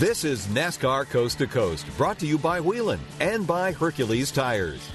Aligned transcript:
This 0.00 0.24
is 0.24 0.46
NASCAR 0.46 1.10
Coast 1.10 1.36
to 1.40 1.46
Coast, 1.46 1.84
brought 1.98 2.18
to 2.20 2.26
you 2.26 2.38
by 2.38 2.58
Whelen 2.58 3.00
and 3.20 3.46
by 3.46 3.72
Hercules 3.72 4.32
Tires. 4.32 4.88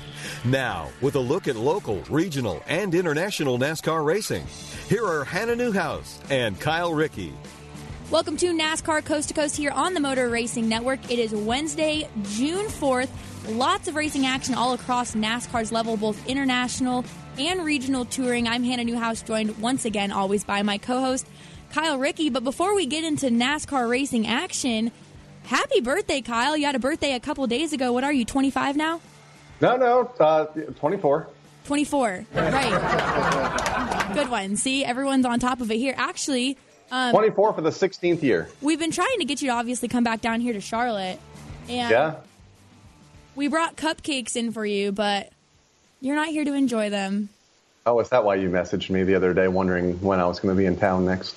Now, 0.44 0.89
with 1.00 1.14
a 1.14 1.20
look 1.20 1.47
at 1.47 1.56
local, 1.56 2.02
regional, 2.09 2.64
and 2.66 2.95
international 2.95 3.59
NASCAR 3.59 4.03
racing, 4.03 4.47
here 4.89 5.06
are 5.06 5.23
Hannah 5.23 5.56
Newhouse 5.56 6.20
and 6.31 6.59
Kyle 6.59 6.92
Rickey. 6.92 7.31
Welcome 8.09 8.36
to 8.38 8.47
NASCAR 8.47 9.06
Coast 9.06 9.28
to 9.28 9.36
Coast 9.36 9.56
here 9.56 9.70
on 9.70 9.94
the 9.94 10.00
Motor 10.00 10.28
Racing 10.28 10.67
Network. 10.67 11.12
It 11.12 11.19
is 11.19 11.36
Wednesday, 11.36 12.09
June 12.23 12.66
4th. 12.66 13.09
Lots 13.47 13.88
of 13.88 13.94
racing 13.94 14.25
action 14.25 14.56
all 14.56 14.73
across 14.73 15.14
NASCAR's 15.14 15.72
level, 15.72 15.97
both 15.97 16.25
international 16.25 17.06
and 17.38 17.64
regional 17.64 18.06
touring. 18.06 18.47
I'm 18.47 18.64
Hannah 18.64 18.84
Newhouse, 18.84 19.22
joined 19.22 19.59
once 19.59 19.86
again, 19.86 20.12
always 20.12 20.44
by 20.44 20.64
my 20.64 20.80
co 20.80 21.00
host, 21.00 21.28
Kyle 21.76 21.98
Rickey. 21.98 22.30
But 22.30 22.45
before 22.45 22.73
we 22.73 22.86
get 22.86 23.04
into 23.04 23.26
NASCAR 23.28 23.90
racing 23.90 24.28
action, 24.28 24.94
happy 25.44 25.81
birthday, 25.81 26.22
Kyle. 26.22 26.56
You 26.56 26.66
had 26.66 26.76
a 26.76 26.80
birthday 26.80 27.16
a 27.16 27.20
couple 27.20 27.45
days 27.48 27.73
ago. 27.73 27.92
What 27.92 28.06
are 28.06 28.14
you, 28.14 28.23
25 28.23 28.78
now? 28.78 29.02
No, 29.59 29.76
no, 29.76 30.09
uh, 30.22 30.46
24. 30.46 31.28
24, 31.66 32.26
right. 32.34 34.14
Good 34.14 34.30
one. 34.30 34.56
See, 34.56 34.86
everyone's 34.86 35.26
on 35.26 35.40
top 35.42 35.59
of 35.59 35.70
it 35.70 35.76
here. 35.76 35.94
Actually, 35.98 36.58
um, 36.92 37.12
24 37.12 37.53
for 37.53 37.62
the 37.62 37.72
16th 37.72 38.23
year. 38.23 38.48
We've 38.62 38.80
been 38.80 38.92
trying 38.92 39.20
to 39.20 39.26
get 39.26 39.42
you 39.42 39.50
to 39.50 39.56
obviously 39.56 39.90
come 39.90 40.06
back 40.06 40.22
down 40.22 40.40
here 40.40 40.53
to 40.53 40.62
Charlotte. 40.62 41.20
And 41.68 41.92
yeah. 41.92 42.16
We 43.36 43.50
brought 43.50 43.76
cupcakes 43.76 44.38
in 44.38 44.53
for 44.53 44.66
you, 44.66 44.94
but 44.94 45.30
you're 46.00 46.16
not 46.16 46.30
here 46.30 46.46
to 46.46 46.53
enjoy 46.53 46.90
them. 46.90 47.28
Oh, 47.86 48.00
is 48.00 48.08
that 48.09 48.23
why 48.23 48.36
you 48.36 48.50
messaged 48.50 48.90
me 48.90 49.03
the 49.03 49.16
other 49.16 49.34
day 49.34 49.50
wondering 49.50 50.00
when 50.00 50.22
I 50.22 50.26
was 50.26 50.40
going 50.40 50.56
to 50.56 50.58
be 50.58 50.68
in 50.68 50.78
town 50.78 51.03
next? 51.03 51.36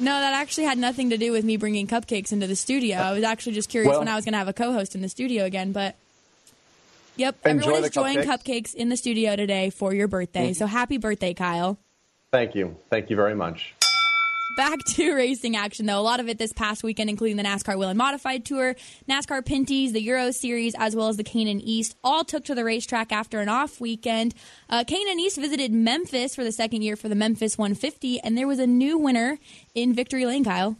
No, 0.00 0.20
that 0.20 0.32
actually 0.32 0.64
had 0.64 0.78
nothing 0.78 1.10
to 1.10 1.18
do 1.18 1.32
with 1.32 1.44
me 1.44 1.56
bringing 1.56 1.86
cupcakes 1.86 2.32
into 2.32 2.46
the 2.46 2.54
studio. 2.56 2.96
I 2.98 3.12
was 3.12 3.24
actually 3.24 3.52
just 3.54 3.68
curious 3.68 3.90
Well- 3.90 3.98
when 3.98 4.08
I 4.08 4.14
was 4.16 4.24
going 4.24 4.32
to 4.32 4.38
have 4.38 4.48
a 4.48 4.52
co-host 4.52 4.94
in 4.94 5.02
the 5.02 5.08
studio 5.08 5.44
again, 5.44 5.72
but 5.72 5.96
Yep, 7.16 7.36
everyone 7.44 7.74
is 7.80 7.86
enjoying 7.86 8.18
cupcakes. 8.18 8.44
cupcakes 8.44 8.74
in 8.74 8.90
the 8.90 8.96
studio 8.96 9.34
today 9.34 9.70
for 9.70 9.92
your 9.92 10.06
birthday. 10.06 10.50
Mhm. 10.50 10.56
So 10.56 10.66
happy 10.66 10.98
birthday, 10.98 11.34
Kyle. 11.34 11.76
Thank 12.30 12.54
you. 12.54 12.76
Thank 12.90 13.10
you 13.10 13.16
very 13.16 13.34
much. 13.34 13.74
Back 14.58 14.84
to 14.96 15.12
racing 15.14 15.54
action, 15.54 15.86
though. 15.86 16.00
A 16.00 16.02
lot 16.02 16.18
of 16.18 16.28
it 16.28 16.36
this 16.36 16.52
past 16.52 16.82
weekend, 16.82 17.08
including 17.08 17.36
the 17.36 17.44
NASCAR 17.44 17.78
Whelen 17.78 17.96
Modified 17.96 18.44
Tour, 18.44 18.74
NASCAR 19.08 19.46
Pinty's, 19.46 19.92
the 19.92 20.02
Euro 20.02 20.32
Series, 20.32 20.74
as 20.76 20.96
well 20.96 21.06
as 21.06 21.16
the 21.16 21.22
K&N 21.22 21.60
East, 21.60 21.94
all 22.02 22.24
took 22.24 22.44
to 22.46 22.56
the 22.56 22.64
racetrack 22.64 23.12
after 23.12 23.38
an 23.38 23.48
off 23.48 23.80
weekend. 23.80 24.34
Uh, 24.68 24.82
K&N 24.82 25.20
East 25.20 25.36
visited 25.36 25.72
Memphis 25.72 26.34
for 26.34 26.42
the 26.42 26.50
second 26.50 26.82
year 26.82 26.96
for 26.96 27.08
the 27.08 27.14
Memphis 27.14 27.56
150, 27.56 28.18
and 28.18 28.36
there 28.36 28.48
was 28.48 28.58
a 28.58 28.66
new 28.66 28.98
winner 28.98 29.38
in 29.76 29.94
Victory 29.94 30.26
Lane, 30.26 30.42
Kyle. 30.42 30.76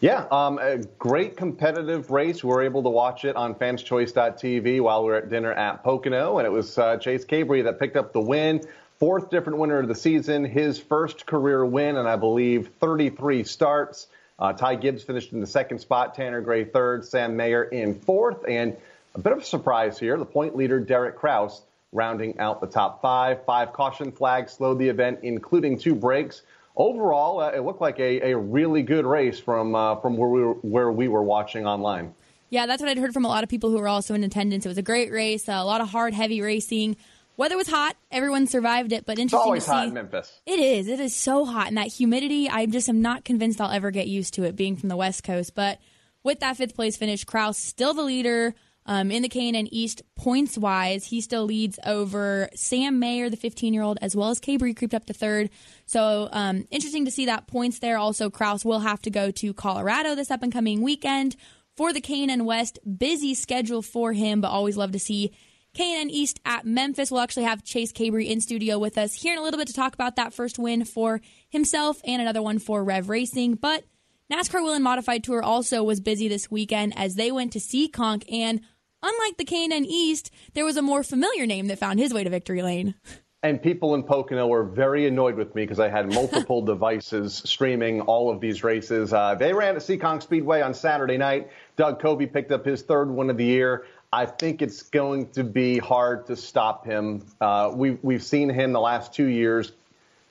Yeah, 0.00 0.24
um, 0.30 0.58
a 0.58 0.78
great 0.98 1.36
competitive 1.36 2.10
race. 2.10 2.42
We 2.42 2.48
were 2.48 2.62
able 2.62 2.82
to 2.82 2.88
watch 2.88 3.26
it 3.26 3.36
on 3.36 3.54
fanschoice.tv 3.56 4.80
while 4.80 5.02
we 5.02 5.10
were 5.10 5.16
at 5.16 5.28
dinner 5.28 5.52
at 5.52 5.84
Pocono, 5.84 6.38
and 6.38 6.46
it 6.46 6.50
was 6.50 6.78
uh, 6.78 6.96
Chase 6.96 7.26
Cabre 7.26 7.62
that 7.62 7.78
picked 7.78 7.98
up 7.98 8.14
the 8.14 8.22
win. 8.22 8.62
Fourth 8.98 9.28
different 9.28 9.58
winner 9.58 9.78
of 9.78 9.88
the 9.88 9.94
season, 9.94 10.44
his 10.44 10.78
first 10.78 11.26
career 11.26 11.64
win, 11.66 11.96
and 11.96 12.08
I 12.08 12.16
believe 12.16 12.70
33 12.80 13.44
starts. 13.44 14.06
Uh, 14.38 14.54
Ty 14.54 14.76
Gibbs 14.76 15.02
finished 15.02 15.32
in 15.32 15.40
the 15.40 15.46
second 15.46 15.80
spot, 15.80 16.14
Tanner 16.14 16.40
Gray 16.40 16.64
third, 16.64 17.04
Sam 17.04 17.36
Mayer 17.36 17.64
in 17.64 17.94
fourth, 17.94 18.44
and 18.48 18.74
a 19.14 19.18
bit 19.18 19.32
of 19.32 19.38
a 19.40 19.44
surprise 19.44 19.98
here. 19.98 20.16
The 20.16 20.24
point 20.24 20.56
leader, 20.56 20.80
Derek 20.80 21.16
Kraus, 21.16 21.60
rounding 21.92 22.38
out 22.38 22.62
the 22.62 22.66
top 22.66 23.02
five. 23.02 23.44
Five 23.44 23.74
caution 23.74 24.12
flags 24.12 24.52
slowed 24.52 24.78
the 24.78 24.88
event, 24.88 25.20
including 25.22 25.78
two 25.78 25.94
breaks. 25.94 26.42
Overall, 26.74 27.40
uh, 27.40 27.50
it 27.50 27.60
looked 27.60 27.80
like 27.82 27.98
a, 27.98 28.30
a 28.30 28.36
really 28.36 28.82
good 28.82 29.04
race 29.04 29.38
from 29.38 29.74
uh, 29.74 29.96
from 29.96 30.16
where 30.16 30.28
we 30.28 30.42
were, 30.42 30.54
where 30.54 30.92
we 30.92 31.08
were 31.08 31.22
watching 31.22 31.66
online. 31.66 32.14
Yeah, 32.48 32.66
that's 32.66 32.80
what 32.80 32.90
I'd 32.90 32.98
heard 32.98 33.12
from 33.12 33.24
a 33.24 33.28
lot 33.28 33.42
of 33.42 33.50
people 33.50 33.70
who 33.70 33.78
were 33.78 33.88
also 33.88 34.14
in 34.14 34.22
attendance. 34.22 34.64
It 34.64 34.68
was 34.68 34.78
a 34.78 34.82
great 34.82 35.10
race, 35.10 35.48
a 35.48 35.64
lot 35.64 35.80
of 35.80 35.90
hard, 35.90 36.14
heavy 36.14 36.40
racing. 36.40 36.96
Weather 37.36 37.56
was 37.56 37.68
hot. 37.68 37.96
Everyone 38.10 38.46
survived 38.46 38.92
it, 38.92 39.04
but 39.06 39.12
It's 39.12 39.20
interesting 39.22 39.46
always 39.46 39.64
to 39.64 39.70
see. 39.70 39.74
hot 39.76 39.88
in 39.88 39.94
Memphis. 39.94 40.40
It 40.46 40.58
is. 40.58 40.88
It 40.88 41.00
is 41.00 41.14
so 41.14 41.44
hot, 41.44 41.68
and 41.68 41.76
that 41.76 41.88
humidity. 41.88 42.48
I 42.48 42.66
just 42.66 42.88
am 42.88 43.02
not 43.02 43.24
convinced 43.24 43.60
I'll 43.60 43.70
ever 43.70 43.90
get 43.90 44.06
used 44.08 44.34
to 44.34 44.44
it 44.44 44.56
being 44.56 44.76
from 44.76 44.88
the 44.88 44.96
West 44.96 45.22
Coast. 45.22 45.54
But 45.54 45.78
with 46.22 46.40
that 46.40 46.56
fifth 46.56 46.74
place 46.74 46.96
finish, 46.96 47.24
Kraus 47.24 47.58
still 47.58 47.92
the 47.94 48.02
leader 48.02 48.54
um, 48.86 49.10
in 49.10 49.22
the 49.22 49.28
K&N 49.28 49.68
East 49.70 50.02
points 50.14 50.56
wise. 50.56 51.04
He 51.06 51.20
still 51.20 51.44
leads 51.44 51.78
over 51.84 52.48
Sam 52.54 52.98
Mayer, 52.98 53.28
the 53.28 53.36
15 53.36 53.74
year 53.74 53.82
old, 53.82 53.98
as 54.00 54.16
well 54.16 54.30
as 54.30 54.38
Cabre 54.40 54.72
creeped 54.72 54.94
up 54.94 55.04
to 55.06 55.12
third. 55.12 55.50
So 55.86 56.28
um, 56.32 56.66
interesting 56.70 57.04
to 57.04 57.10
see 57.10 57.26
that 57.26 57.46
points 57.48 57.80
there. 57.80 57.98
Also, 57.98 58.30
Kraus 58.30 58.64
will 58.64 58.80
have 58.80 59.02
to 59.02 59.10
go 59.10 59.30
to 59.32 59.52
Colorado 59.52 60.14
this 60.14 60.30
up 60.30 60.42
and 60.42 60.52
coming 60.52 60.82
weekend 60.82 61.36
for 61.76 61.92
the 61.92 62.00
K&N 62.00 62.44
West. 62.44 62.78
Busy 62.98 63.34
schedule 63.34 63.82
for 63.82 64.12
him, 64.12 64.40
but 64.40 64.48
always 64.48 64.76
love 64.76 64.92
to 64.92 64.98
see 65.00 65.32
K&N 65.76 66.08
East 66.08 66.40
at 66.46 66.64
Memphis. 66.64 67.10
We'll 67.10 67.20
actually 67.20 67.44
have 67.44 67.62
Chase 67.62 67.92
Cabre 67.92 68.20
in 68.20 68.40
studio 68.40 68.78
with 68.78 68.96
us 68.96 69.12
here 69.12 69.34
in 69.34 69.38
a 69.38 69.42
little 69.42 69.58
bit 69.58 69.68
to 69.68 69.74
talk 69.74 69.92
about 69.92 70.16
that 70.16 70.32
first 70.32 70.58
win 70.58 70.86
for 70.86 71.20
himself 71.50 72.00
and 72.02 72.22
another 72.22 72.40
one 72.40 72.58
for 72.58 72.82
Rev 72.82 73.10
Racing. 73.10 73.56
But 73.56 73.84
NASCAR 74.32 74.64
Whelen 74.64 74.82
Modified 74.82 75.22
Tour 75.22 75.42
also 75.42 75.84
was 75.84 76.00
busy 76.00 76.28
this 76.28 76.50
weekend 76.50 76.94
as 76.96 77.16
they 77.16 77.30
went 77.30 77.52
to 77.52 77.58
Seekonk 77.58 78.24
and 78.32 78.62
unlike 79.02 79.36
the 79.36 79.44
K&N 79.44 79.84
East, 79.84 80.30
there 80.54 80.64
was 80.64 80.78
a 80.78 80.82
more 80.82 81.02
familiar 81.02 81.44
name 81.44 81.66
that 81.66 81.78
found 81.78 81.98
his 81.98 82.14
way 82.14 82.24
to 82.24 82.30
victory 82.30 82.62
lane. 82.62 82.94
And 83.42 83.62
people 83.62 83.94
in 83.94 84.02
Pocono 84.02 84.46
were 84.46 84.64
very 84.64 85.06
annoyed 85.06 85.36
with 85.36 85.54
me 85.54 85.62
because 85.62 85.78
I 85.78 85.88
had 85.88 86.12
multiple 86.12 86.62
devices 86.64 87.42
streaming 87.44 88.00
all 88.00 88.30
of 88.30 88.40
these 88.40 88.64
races. 88.64 89.12
Uh, 89.12 89.34
they 89.34 89.52
ran 89.52 89.76
at 89.76 89.82
Seekonk 89.82 90.22
Speedway 90.22 90.62
on 90.62 90.72
Saturday 90.72 91.18
night. 91.18 91.50
Doug 91.76 92.00
Coby 92.00 92.32
picked 92.32 92.50
up 92.50 92.64
his 92.64 92.82
third 92.82 93.10
win 93.10 93.28
of 93.30 93.36
the 93.36 93.44
year. 93.44 93.84
I 94.16 94.24
think 94.24 94.62
it's 94.62 94.80
going 94.80 95.28
to 95.32 95.44
be 95.44 95.76
hard 95.76 96.28
to 96.28 96.36
stop 96.36 96.86
him. 96.86 97.22
Uh, 97.38 97.70
we, 97.74 97.98
we've 98.00 98.22
seen 98.22 98.48
him 98.48 98.72
the 98.72 98.80
last 98.80 99.12
two 99.12 99.26
years 99.26 99.70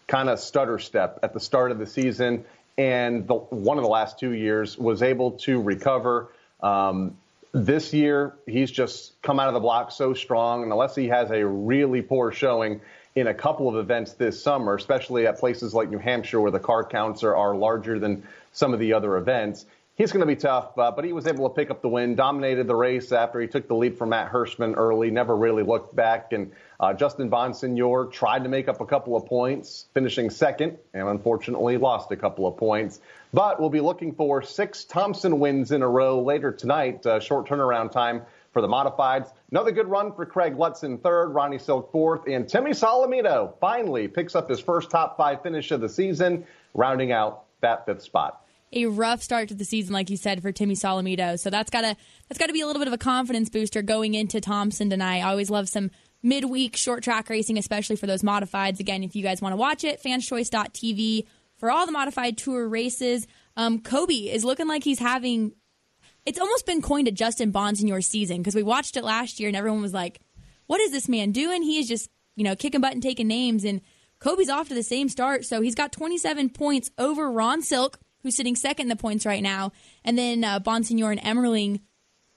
kind 0.07 0.27
of 0.27 0.39
stutter 0.39 0.79
step 0.79 1.19
at 1.21 1.35
the 1.35 1.39
start 1.39 1.69
of 1.69 1.77
the 1.77 1.85
season, 1.85 2.45
and 2.79 3.27
the, 3.27 3.35
one 3.35 3.77
of 3.77 3.83
the 3.83 3.89
last 3.89 4.17
two 4.17 4.33
years 4.33 4.75
was 4.75 5.03
able 5.03 5.33
to 5.33 5.61
recover. 5.61 6.31
Um, 6.61 7.15
this 7.51 7.93
year, 7.93 8.33
he's 8.47 8.71
just 8.71 9.21
come 9.21 9.39
out 9.39 9.49
of 9.49 9.53
the 9.53 9.59
block 9.59 9.91
so 9.91 10.15
strong, 10.15 10.63
and 10.63 10.71
unless 10.71 10.95
he 10.95 11.09
has 11.09 11.29
a 11.29 11.45
really 11.45 12.01
poor 12.01 12.31
showing 12.31 12.81
in 13.13 13.27
a 13.27 13.35
couple 13.35 13.69
of 13.69 13.75
events 13.75 14.13
this 14.13 14.41
summer, 14.41 14.73
especially 14.73 15.27
at 15.27 15.37
places 15.37 15.75
like 15.75 15.91
New 15.91 15.99
Hampshire 15.99 16.41
where 16.41 16.49
the 16.49 16.59
car 16.59 16.83
counts 16.83 17.23
are, 17.23 17.35
are 17.35 17.55
larger 17.55 17.99
than 17.99 18.23
some 18.51 18.73
of 18.73 18.79
the 18.79 18.93
other 18.93 19.15
events, 19.17 19.67
he's 19.95 20.11
going 20.11 20.21
to 20.21 20.27
be 20.27 20.35
tough. 20.35 20.77
Uh, 20.77 20.91
but 20.91 21.03
he 21.03 21.13
was 21.13 21.25
able 21.25 21.49
to 21.49 21.55
pick 21.55 21.71
up 21.71 21.81
the 21.81 21.89
win, 21.89 22.15
dominated 22.15 22.67
the 22.67 22.75
race 22.75 23.11
after 23.11 23.39
he 23.39 23.47
took 23.47 23.67
the 23.67 23.75
lead 23.75 23.97
from 23.97 24.09
Matt 24.09 24.31
Hirschman 24.31 24.75
early, 24.77 25.09
never 25.09 25.35
really 25.35 25.63
looked 25.63 25.95
back. 25.95 26.31
And 26.33 26.51
uh, 26.79 26.93
Justin 26.93 27.29
Bonsignore 27.29 28.11
tried 28.11 28.43
to 28.43 28.49
make 28.49 28.67
up 28.67 28.81
a 28.81 28.85
couple 28.85 29.15
of 29.15 29.25
points, 29.25 29.85
finishing 29.93 30.29
second, 30.29 30.77
and 30.93 31.07
unfortunately 31.07 31.77
lost 31.77 32.11
a 32.11 32.15
couple 32.15 32.45
of 32.45 32.57
points. 32.57 32.99
But 33.33 33.59
we'll 33.59 33.69
be 33.69 33.81
looking 33.81 34.13
for 34.13 34.41
six 34.41 34.85
Thompson 34.85 35.39
wins 35.39 35.71
in 35.71 35.81
a 35.81 35.87
row 35.87 36.21
later 36.21 36.51
tonight. 36.51 37.05
Uh, 37.05 37.19
short 37.19 37.47
turnaround 37.47 37.91
time 37.91 38.21
for 38.53 38.61
the 38.61 38.67
modifieds. 38.69 39.29
Another 39.51 39.71
good 39.71 39.87
run 39.87 40.13
for 40.13 40.25
Craig 40.25 40.55
Lutzen 40.55 41.01
third, 41.01 41.27
Ronnie 41.29 41.59
Silk 41.59 41.91
fourth, 41.91 42.27
and 42.27 42.47
Timmy 42.47 42.71
Solomito 42.71 43.53
finally 43.59 44.07
picks 44.07 44.35
up 44.35 44.49
his 44.49 44.61
first 44.61 44.89
top 44.89 45.17
five 45.17 45.43
finish 45.43 45.71
of 45.71 45.81
the 45.81 45.89
season, 45.89 46.45
rounding 46.73 47.11
out 47.11 47.43
that 47.59 47.85
fifth 47.85 48.03
spot. 48.03 48.44
A 48.77 48.85
rough 48.87 49.23
start 49.23 49.47
to 49.47 49.53
the 49.53 49.63
season, 49.63 49.93
like 49.93 50.09
you 50.09 50.17
said, 50.17 50.41
for 50.41 50.51
Timmy 50.51 50.75
Solomito. 50.75 51.39
So 51.39 51.49
that's 51.49 51.69
gotta 51.69 51.95
that's 52.27 52.37
gotta 52.37 52.51
be 52.51 52.59
a 52.59 52.67
little 52.67 52.81
bit 52.81 52.89
of 52.89 52.93
a 52.93 52.97
confidence 52.97 53.49
booster 53.49 53.81
going 53.81 54.13
into 54.13 54.41
Thompson 54.41 54.89
tonight. 54.89 55.19
I 55.19 55.29
always 55.29 55.49
love 55.49 55.69
some 55.69 55.91
midweek 56.21 56.75
short 56.75 57.03
track 57.03 57.29
racing, 57.29 57.57
especially 57.57 57.95
for 57.95 58.07
those 58.07 58.21
modifieds. 58.21 58.79
Again, 58.81 59.03
if 59.03 59.15
you 59.15 59.23
guys 59.23 59.41
want 59.41 59.53
to 59.53 59.57
watch 59.57 59.83
it, 59.85 60.03
fanschoice.tv 60.03 61.25
for 61.57 61.71
all 61.71 61.85
the 61.85 61.91
modified 61.91 62.37
tour 62.37 62.67
races. 62.67 63.27
Um, 63.55 63.79
Coby 63.79 64.33
is 64.33 64.43
looking 64.43 64.67
like 64.67 64.83
he's 64.83 64.99
having. 64.99 65.53
It's 66.25 66.39
almost 66.39 66.65
been 66.65 66.81
coined 66.81 67.07
a 67.07 67.11
Justin 67.11 67.53
Bonsignore 67.53 68.03
season 68.03 68.37
because 68.37 68.55
we 68.55 68.63
watched 68.63 68.97
it 68.97 69.03
last 69.03 69.39
year 69.39 69.47
and 69.47 69.55
everyone 69.55 69.81
was 69.81 69.93
like, 69.93 70.19
"What 70.65 70.81
is 70.81 70.91
this 70.91 71.07
man 71.07 71.31
doing?" 71.31 71.63
He 71.63 71.79
is 71.79 71.87
just 71.87 72.09
you 72.35 72.43
know 72.43 72.55
kicking 72.55 72.81
butt 72.81 72.93
and 72.93 73.03
taking 73.03 73.27
names, 73.27 73.63
and 73.63 73.79
Coby's 74.19 74.49
off 74.49 74.67
to 74.67 74.73
the 74.73 74.83
same 74.83 75.07
start. 75.07 75.45
So 75.45 75.61
he's 75.61 75.75
got 75.75 75.91
27 75.91 76.49
points 76.49 76.91
over 76.97 77.31
Ron 77.31 77.61
Silk, 77.61 77.99
who's 78.25 78.35
sitting 78.35 78.55
second 78.55 78.85
in 78.85 78.89
the 78.89 78.95
points 78.95 79.25
right 79.25 79.43
now, 79.43 79.71
and 80.03 80.17
then 80.17 80.43
uh, 80.43 80.59
Bonsignore 80.59 81.11
and 81.11 81.21
Emmerling. 81.21 81.79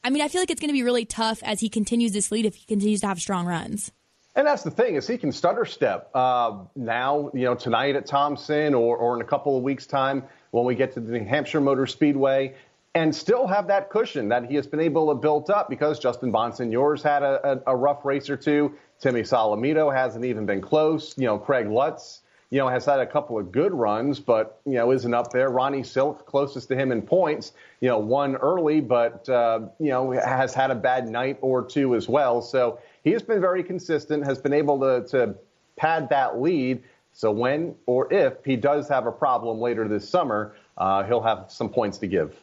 I 0.05 0.11
mean, 0.11 0.23
I 0.23 0.29
feel 0.29 0.41
like 0.41 0.51
it's 0.51 0.61
going 0.61 0.69
to 0.69 0.75
be 0.75 0.85
really 0.85 1.05
tough 1.05 1.43
as 1.43 1.61
he 1.61 1.69
continues 1.69 2.13
this 2.13 2.31
lead 2.31 2.47
if 2.47 2.55
he 2.55 2.67
continues 2.67 3.01
to 3.01 3.09
have 3.09 3.19
strong 3.19 3.47
runs. 3.47 3.91
And 4.37 4.47
that's 4.47 4.63
the 4.63 4.71
thing 4.71 4.95
is 4.95 5.09
he 5.09 5.19
can 5.19 5.33
stutter 5.33 5.65
step 5.65 6.11
uh, 6.15 6.59
now, 6.77 7.31
you 7.35 7.45
know, 7.45 7.57
tonight 7.57 7.97
at 7.97 8.07
Thompson 8.07 8.75
or, 8.75 8.97
or 8.97 9.17
in 9.17 9.23
a 9.23 9.25
couple 9.25 9.57
of 9.57 9.65
weeks' 9.65 9.87
time 9.87 10.23
when 10.53 10.65
we 10.65 10.77
get 10.77 10.93
to 10.93 11.01
the 11.01 11.11
New 11.11 11.25
Hampshire 11.25 11.61
Motor 11.61 11.87
Speedway 11.87 12.55
and 12.95 13.15
still 13.15 13.47
have 13.47 13.67
that 13.67 13.91
cushion 13.91 14.29
that 14.29 14.45
he 14.45 14.55
has 14.55 14.67
been 14.67 14.81
able 14.81 15.09
to 15.09 15.15
build 15.15 15.51
up 15.51 15.69
because 15.69 15.99
Justin 15.99 16.33
Bonsignore's 16.33 17.03
had 17.03 17.23
a, 17.23 17.63
a, 17.67 17.73
a 17.73 17.77
rough 17.77 18.05
race 18.05 18.31
or 18.31 18.37
two. 18.37 18.75
Timmy 19.01 19.23
Solomito 19.23 19.93
hasn't 19.93 20.25
even 20.25 20.47
been 20.47 20.61
close. 20.61 21.17
You 21.19 21.27
know, 21.27 21.39
Craig 21.39 21.69
Lutz, 21.69 22.21
you 22.51 22.59
know, 22.59 22.69
has 22.69 22.87
had 22.87 23.01
a 23.01 23.07
couple 23.07 23.39
of 23.39 23.53
good 23.53 23.75
runs, 23.75 24.21
but, 24.21 24.61
you 24.65 24.75
know, 24.75 24.91
isn't 24.91 25.13
up 25.13 25.31
there. 25.33 25.51
Ronnie 25.51 25.83
Silk, 25.83 26.25
closest 26.25 26.69
to 26.69 26.77
him 26.77 26.93
in 26.93 27.03
points, 27.03 27.53
you 27.81 27.89
know, 27.89 27.99
won 27.99 28.37
early, 28.37 28.81
but, 28.81 29.29
uh, 29.29 29.61
you 29.79 29.91
know, 29.91 30.13
has 30.13 30.55
had 30.55 30.71
a 30.71 30.75
bad 30.75 31.09
night 31.09 31.39
or 31.43 31.63
two 31.63 31.95
as 31.95 32.09
well. 32.09 32.41
So 32.41 32.79
he 33.05 33.11
has 33.13 33.23
been 33.23 33.41
very 33.41 33.63
consistent, 33.63 34.25
has 34.25 34.39
been 34.39 34.55
able 34.55 34.81
to, 34.81 35.07
to 35.09 35.35
pad 35.77 36.09
that 36.09 36.41
lead. 36.41 36.83
So 37.13 37.31
when 37.33 37.75
or 37.85 38.13
if 38.13 38.45
he 38.45 38.57
does 38.57 38.89
have 38.89 39.07
a 39.07 39.13
problem 39.13 39.59
later 39.59 39.87
this 39.87 40.09
summer, 40.09 40.55
uh, 40.79 41.03
he'll 41.05 41.23
have 41.23 41.47
some 41.49 41.69
points 41.69 41.99
to 41.99 42.07
give. 42.07 42.35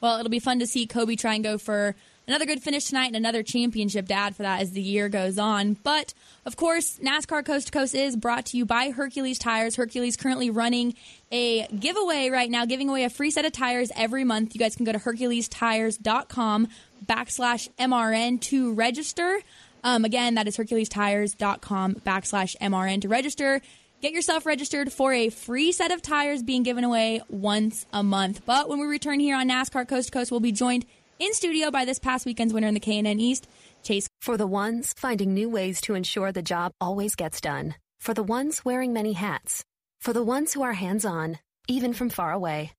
Well, 0.00 0.18
it'll 0.18 0.30
be 0.30 0.38
fun 0.38 0.60
to 0.60 0.66
see 0.66 0.86
Coby 0.86 1.18
try 1.18 1.34
and 1.34 1.42
go 1.42 1.58
for 1.58 1.96
another 2.28 2.44
good 2.44 2.62
finish 2.62 2.84
tonight 2.84 3.06
and 3.06 3.16
another 3.16 3.42
championship 3.42 4.06
dad 4.06 4.36
for 4.36 4.42
that 4.42 4.60
as 4.60 4.72
the 4.72 4.82
year 4.82 5.08
goes 5.08 5.38
on. 5.38 5.74
But 5.82 6.14
of 6.44 6.56
course, 6.56 7.00
NASCAR 7.02 7.44
Coast 7.44 7.66
to 7.66 7.72
Coast 7.72 7.94
is 7.94 8.14
brought 8.14 8.46
to 8.46 8.56
you 8.56 8.64
by 8.66 8.90
Hercules 8.90 9.38
Tires. 9.38 9.76
Hercules 9.76 10.16
currently 10.16 10.50
running 10.50 10.94
a 11.32 11.66
giveaway 11.68 12.28
right 12.28 12.50
now, 12.50 12.66
giving 12.66 12.88
away 12.88 13.04
a 13.04 13.10
free 13.10 13.30
set 13.30 13.44
of 13.44 13.52
tires 13.52 13.90
every 13.96 14.24
month. 14.24 14.54
You 14.54 14.60
guys 14.60 14.76
can 14.76 14.84
go 14.84 14.92
to 14.92 14.98
HerculesTires.com 14.98 16.68
backslash 17.06 17.68
MRN 17.78 18.40
to 18.42 18.74
register. 18.74 19.40
Um, 19.82 20.04
again, 20.04 20.34
that 20.34 20.46
is 20.46 20.56
HerculesTires.com 20.56 21.94
backslash 21.96 22.56
MRN 22.60 23.02
to 23.02 23.08
register. 23.08 23.62
Get 24.00 24.12
yourself 24.12 24.46
registered 24.46 24.92
for 24.92 25.12
a 25.12 25.28
free 25.28 25.72
set 25.72 25.90
of 25.90 26.02
tires 26.02 26.44
being 26.44 26.62
given 26.62 26.84
away 26.84 27.20
once 27.28 27.84
a 27.92 28.04
month. 28.04 28.42
But 28.46 28.68
when 28.68 28.78
we 28.78 28.86
return 28.86 29.18
here 29.18 29.34
on 29.34 29.48
NASCAR 29.48 29.88
Coast 29.88 30.08
to 30.08 30.12
Coast, 30.12 30.30
we'll 30.30 30.38
be 30.38 30.52
joined 30.52 30.86
in 31.18 31.34
studio 31.34 31.70
by 31.70 31.84
this 31.84 31.98
past 31.98 32.26
weekend's 32.26 32.54
winner 32.54 32.68
in 32.68 32.74
the 32.74 32.80
K&N 32.80 33.06
East, 33.20 33.48
Chase. 33.82 34.08
For 34.22 34.36
the 34.36 34.46
ones 34.46 34.94
finding 34.96 35.34
new 35.34 35.48
ways 35.48 35.80
to 35.82 35.94
ensure 35.94 36.32
the 36.32 36.42
job 36.42 36.72
always 36.80 37.14
gets 37.14 37.40
done. 37.40 37.74
For 38.00 38.14
the 38.14 38.22
ones 38.22 38.64
wearing 38.64 38.92
many 38.92 39.12
hats. 39.14 39.64
For 40.00 40.12
the 40.12 40.22
ones 40.22 40.52
who 40.52 40.62
are 40.62 40.74
hands-on, 40.74 41.38
even 41.66 41.92
from 41.92 42.08
far 42.08 42.32
away. 42.32 42.72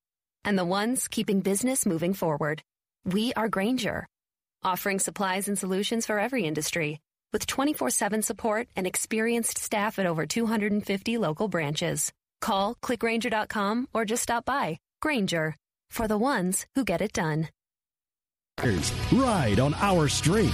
And 0.45 0.57
the 0.57 0.65
ones 0.65 1.07
keeping 1.07 1.41
business 1.41 1.85
moving 1.85 2.13
forward. 2.13 2.61
We 3.05 3.33
are 3.33 3.49
Grainger, 3.49 4.07
offering 4.63 4.99
supplies 4.99 5.47
and 5.47 5.57
solutions 5.57 6.05
for 6.05 6.19
every 6.19 6.45
industry 6.45 6.99
with 7.31 7.45
24-7 7.45 8.23
support 8.23 8.67
and 8.75 8.87
experienced 8.87 9.57
staff 9.57 9.99
at 9.99 10.05
over 10.05 10.25
250 10.25 11.17
local 11.17 11.47
branches. 11.47 12.11
Call 12.41 12.75
clickgranger.com 12.75 13.87
or 13.93 14.05
just 14.05 14.23
stop 14.23 14.45
by. 14.45 14.79
Grainger, 15.01 15.55
for 15.91 16.07
the 16.07 16.17
ones 16.17 16.65
who 16.75 16.83
get 16.83 17.01
it 17.01 17.13
done. 17.13 17.49
Ride 19.11 19.59
on 19.59 19.73
our 19.75 20.07
street. 20.07 20.53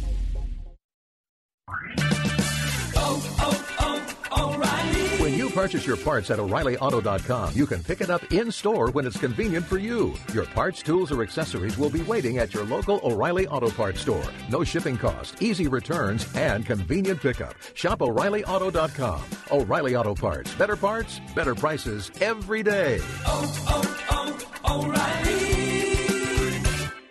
Purchase 5.51 5.85
your 5.85 5.97
parts 5.97 6.31
at 6.31 6.39
O'ReillyAuto.com, 6.39 7.53
you 7.53 7.65
can 7.65 7.83
pick 7.83 8.01
it 8.01 8.09
up 8.09 8.23
in 8.31 8.51
store 8.51 8.89
when 8.91 9.05
it's 9.05 9.19
convenient 9.19 9.65
for 9.65 9.77
you. 9.77 10.15
Your 10.33 10.45
parts, 10.45 10.81
tools, 10.81 11.11
or 11.11 11.21
accessories 11.21 11.77
will 11.77 11.89
be 11.89 12.01
waiting 12.03 12.37
at 12.39 12.53
your 12.53 12.65
local 12.65 12.99
O'Reilly 13.03 13.47
Auto 13.47 13.69
Parts 13.69 14.01
store. 14.01 14.23
No 14.49 14.63
shipping 14.63 14.97
cost, 14.97 15.41
easy 15.41 15.67
returns, 15.67 16.27
and 16.35 16.65
convenient 16.65 17.21
pickup. 17.21 17.55
Shop 17.73 18.01
O'ReillyAuto.com. 18.01 19.21
O'Reilly 19.51 19.95
Auto 19.95 20.15
Parts. 20.15 20.53
Better 20.55 20.75
parts, 20.75 21.19
better 21.35 21.55
prices 21.55 22.11
every 22.21 22.63
day. 22.63 22.99
Oh, 23.25 23.65
oh, 23.67 24.37
oh, 24.65 24.85
O'Reilly 24.85 25.51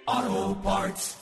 Auto 0.06 0.54
Parts. 0.60 1.16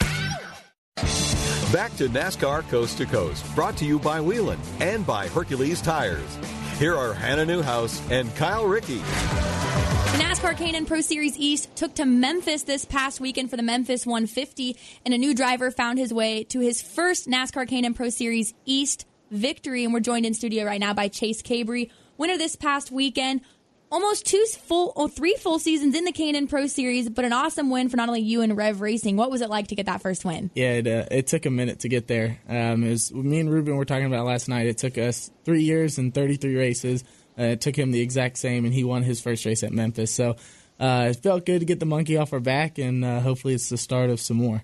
Back 1.73 1.95
to 1.97 2.09
NASCAR 2.09 2.67
Coast 2.71 2.97
to 2.97 3.05
Coast, 3.05 3.45
brought 3.55 3.77
to 3.77 3.85
you 3.85 3.99
by 3.99 4.23
Whelen 4.23 4.59
and 4.81 5.07
by 5.07 5.29
Hercules 5.29 5.83
Tires. 5.83 6.39
Here 6.79 6.97
are 6.97 7.13
Hannah 7.13 7.45
Newhouse 7.45 8.01
and 8.09 8.33
Kyle 8.37 8.65
Rickey. 8.65 8.99
The 8.99 10.23
NASCAR 10.23 10.57
K&N 10.57 10.87
Pro 10.87 11.01
Series 11.01 11.37
East 11.37 11.75
took 11.75 11.97
to 11.97 12.05
Memphis 12.05 12.63
this 12.63 12.85
past 12.85 13.21
weekend 13.21 13.51
for 13.51 13.57
the 13.57 13.65
Memphis 13.65 14.07
150, 14.07 14.77
and 15.05 15.13
a 15.13 15.19
new 15.19 15.35
driver 15.35 15.73
found 15.73 15.99
his 15.99 16.15
way 16.15 16.45
to 16.45 16.61
his 16.61 16.81
first 16.81 17.27
NASCAR 17.27 17.67
K&N 17.67 17.95
Pro 17.95 18.11
Series 18.11 18.55
East 18.65 19.07
victory. 19.33 19.83
And 19.83 19.93
we're 19.93 19.99
joined 19.99 20.25
in 20.25 20.35
studio 20.35 20.65
right 20.65 20.79
now 20.79 20.95
by 20.95 21.09
Chase 21.09 21.43
Cabre, 21.43 21.87
winner 22.17 22.39
this 22.39 22.55
past 22.55 22.93
weekend 22.93 23.41
almost 23.91 24.27
two 24.27 24.45
full 24.61 24.93
or 24.97 25.09
three 25.09 25.35
full 25.35 25.59
seasons 25.59 25.95
in 25.95 26.05
the 26.05 26.13
K&N 26.13 26.47
Pro 26.47 26.67
Series, 26.67 27.09
but 27.09 27.25
an 27.25 27.33
awesome 27.33 27.71
win 27.71 27.89
for 27.89 27.97
not 27.97 28.09
only 28.09 28.21
you 28.21 28.43
and 28.43 28.57
Rev 28.57 28.81
Racing. 28.81 29.17
What 29.17 29.31
was 29.31 29.41
it 29.41 29.51
like 29.51 29.69
to 29.69 29.75
get 29.75 29.87
that 29.87 30.03
first 30.03 30.25
win? 30.25 30.51
Yeah, 30.55 30.73
it, 30.73 30.87
uh, 30.87 31.05
it 31.11 31.27
took 31.27 31.47
a 31.47 31.51
minute 31.51 31.81
to 31.81 31.89
get 31.89 32.07
there. 32.07 32.39
Um, 32.49 32.85
it 32.85 32.91
was 32.91 33.13
me 33.13 33.41
and 33.41 33.51
Ruben 33.51 33.77
were 33.77 33.85
talking 33.85 34.07
about 34.07 34.27
last 34.27 34.49
night. 34.49 34.67
It 34.67 34.79
took 34.79 34.99
us 34.99 35.31
three 35.45 35.63
years 35.63 35.99
and 35.99 36.15
33 36.15 36.57
races. 36.57 37.05
Uh, 37.39 37.45
it 37.45 37.61
took 37.61 37.77
him 37.77 37.93
the 37.93 38.01
exact 38.01 38.39
same, 38.39 38.65
and 38.65 38.75
he 38.75 38.85
won 38.85 39.03
his 39.03 39.21
first 39.21 39.45
race 39.45 39.63
at 39.63 39.73
Memphis. 39.73 40.13
So 40.13 40.37
uh, 40.81 41.09
it 41.11 41.23
felt 41.23 41.47
good 41.47 41.61
to 41.61 41.67
get 41.67 41.81
the 41.81 41.87
monkey 41.87 42.17
off 42.17 42.33
our 42.33 42.41
back, 42.41 42.79
and 42.79 43.05
uh, 43.05 43.21
hopefully 43.21 43.55
it's 43.55 43.69
the 43.69 43.79
start 43.79 44.11
of 44.11 44.21
some 44.21 44.37
more. 44.37 44.63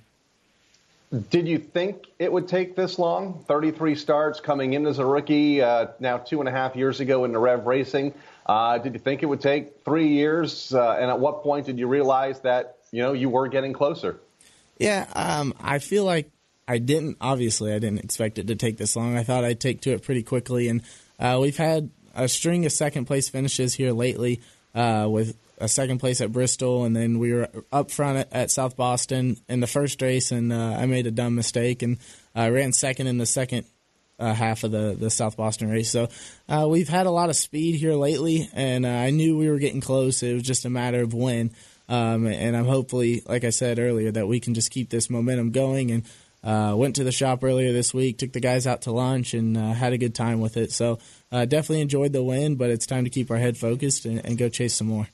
Did 1.30 1.46
you 1.46 1.58
think 1.58 2.06
it 2.18 2.32
would 2.32 2.48
take 2.48 2.74
this 2.74 2.98
long? 2.98 3.44
33 3.46 3.94
starts 3.94 4.40
coming 4.40 4.72
in 4.72 4.84
as 4.86 4.98
a 4.98 5.06
rookie, 5.06 5.62
uh, 5.62 5.88
now 6.00 6.18
two 6.18 6.40
and 6.40 6.48
a 6.48 6.52
half 6.52 6.74
years 6.74 6.98
ago 6.98 7.24
in 7.24 7.32
the 7.32 7.38
Rev 7.38 7.66
Racing. 7.66 8.12
Uh, 8.46 8.78
did 8.78 8.92
you 8.92 8.98
think 8.98 9.22
it 9.22 9.26
would 9.26 9.40
take 9.40 9.84
three 9.84 10.08
years? 10.08 10.74
Uh, 10.74 10.96
and 11.00 11.10
at 11.10 11.18
what 11.18 11.42
point 11.42 11.66
did 11.66 11.78
you 11.78 11.86
realize 11.86 12.40
that 12.40 12.78
you 12.90 13.02
know 13.02 13.12
you 13.12 13.28
were 13.28 13.48
getting 13.48 13.72
closer? 13.72 14.20
Yeah, 14.78 15.06
um, 15.14 15.54
I 15.60 15.78
feel 15.78 16.04
like 16.04 16.30
I 16.68 16.78
didn't. 16.78 17.16
Obviously, 17.20 17.72
I 17.72 17.78
didn't 17.78 18.00
expect 18.00 18.38
it 18.38 18.48
to 18.48 18.56
take 18.56 18.76
this 18.76 18.96
long. 18.96 19.16
I 19.16 19.22
thought 19.22 19.44
I'd 19.44 19.60
take 19.60 19.80
to 19.82 19.92
it 19.92 20.02
pretty 20.02 20.22
quickly, 20.22 20.68
and 20.68 20.82
uh, 21.18 21.38
we've 21.40 21.56
had 21.56 21.90
a 22.14 22.28
string 22.28 22.66
of 22.66 22.72
second 22.72 23.06
place 23.06 23.28
finishes 23.28 23.74
here 23.74 23.92
lately 23.92 24.40
uh, 24.74 25.06
with 25.08 25.36
a 25.58 25.68
second 25.68 25.98
place 25.98 26.20
at 26.20 26.32
Bristol, 26.32 26.84
and 26.84 26.94
then 26.94 27.18
we 27.18 27.32
were 27.32 27.48
up 27.72 27.90
front 27.90 28.18
at, 28.18 28.32
at 28.32 28.50
South 28.50 28.76
Boston 28.76 29.38
in 29.48 29.60
the 29.60 29.66
first 29.66 30.02
race, 30.02 30.32
and 30.32 30.52
uh, 30.52 30.76
I 30.78 30.86
made 30.86 31.06
a 31.06 31.10
dumb 31.10 31.34
mistake 31.34 31.82
and 31.82 31.98
I 32.34 32.48
ran 32.48 32.72
second 32.72 33.06
in 33.06 33.18
the 33.18 33.26
second 33.26 33.66
uh, 34.18 34.32
half 34.32 34.64
of 34.64 34.70
the, 34.70 34.96
the 34.98 35.10
South 35.10 35.36
Boston 35.36 35.68
race. 35.68 35.90
So 35.90 36.08
uh, 36.48 36.66
we've 36.68 36.88
had 36.88 37.06
a 37.06 37.10
lot 37.10 37.30
of 37.30 37.36
speed 37.36 37.76
here 37.76 37.94
lately, 37.94 38.48
and 38.52 38.86
uh, 38.86 38.90
I 38.90 39.10
knew 39.10 39.36
we 39.36 39.50
were 39.50 39.58
getting 39.58 39.80
close. 39.80 40.22
It 40.22 40.34
was 40.34 40.42
just 40.42 40.64
a 40.64 40.70
matter 40.70 41.02
of 41.02 41.14
when. 41.14 41.52
Um, 41.88 42.26
and 42.26 42.56
I'm 42.56 42.64
hopefully, 42.64 43.22
like 43.26 43.44
I 43.44 43.50
said 43.50 43.78
earlier, 43.78 44.10
that 44.12 44.26
we 44.26 44.40
can 44.40 44.54
just 44.54 44.70
keep 44.70 44.88
this 44.88 45.10
momentum 45.10 45.50
going. 45.50 45.90
And 45.90 46.04
uh, 46.42 46.74
went 46.76 46.96
to 46.96 47.04
the 47.04 47.12
shop 47.12 47.42
earlier 47.42 47.72
this 47.72 47.94
week, 47.94 48.18
took 48.18 48.32
the 48.32 48.40
guys 48.40 48.66
out 48.66 48.82
to 48.82 48.92
lunch, 48.92 49.34
and 49.34 49.56
uh, 49.56 49.72
had 49.72 49.92
a 49.92 49.98
good 49.98 50.14
time 50.14 50.40
with 50.40 50.56
it. 50.56 50.72
So 50.72 50.98
uh, 51.32 51.46
definitely 51.46 51.80
enjoyed 51.80 52.12
the 52.12 52.22
win, 52.22 52.56
but 52.56 52.70
it's 52.70 52.86
time 52.86 53.04
to 53.04 53.10
keep 53.10 53.30
our 53.30 53.38
head 53.38 53.56
focused 53.56 54.04
and, 54.04 54.24
and 54.24 54.38
go 54.38 54.48
chase 54.48 54.74
some 54.74 54.88
more. 54.88 55.08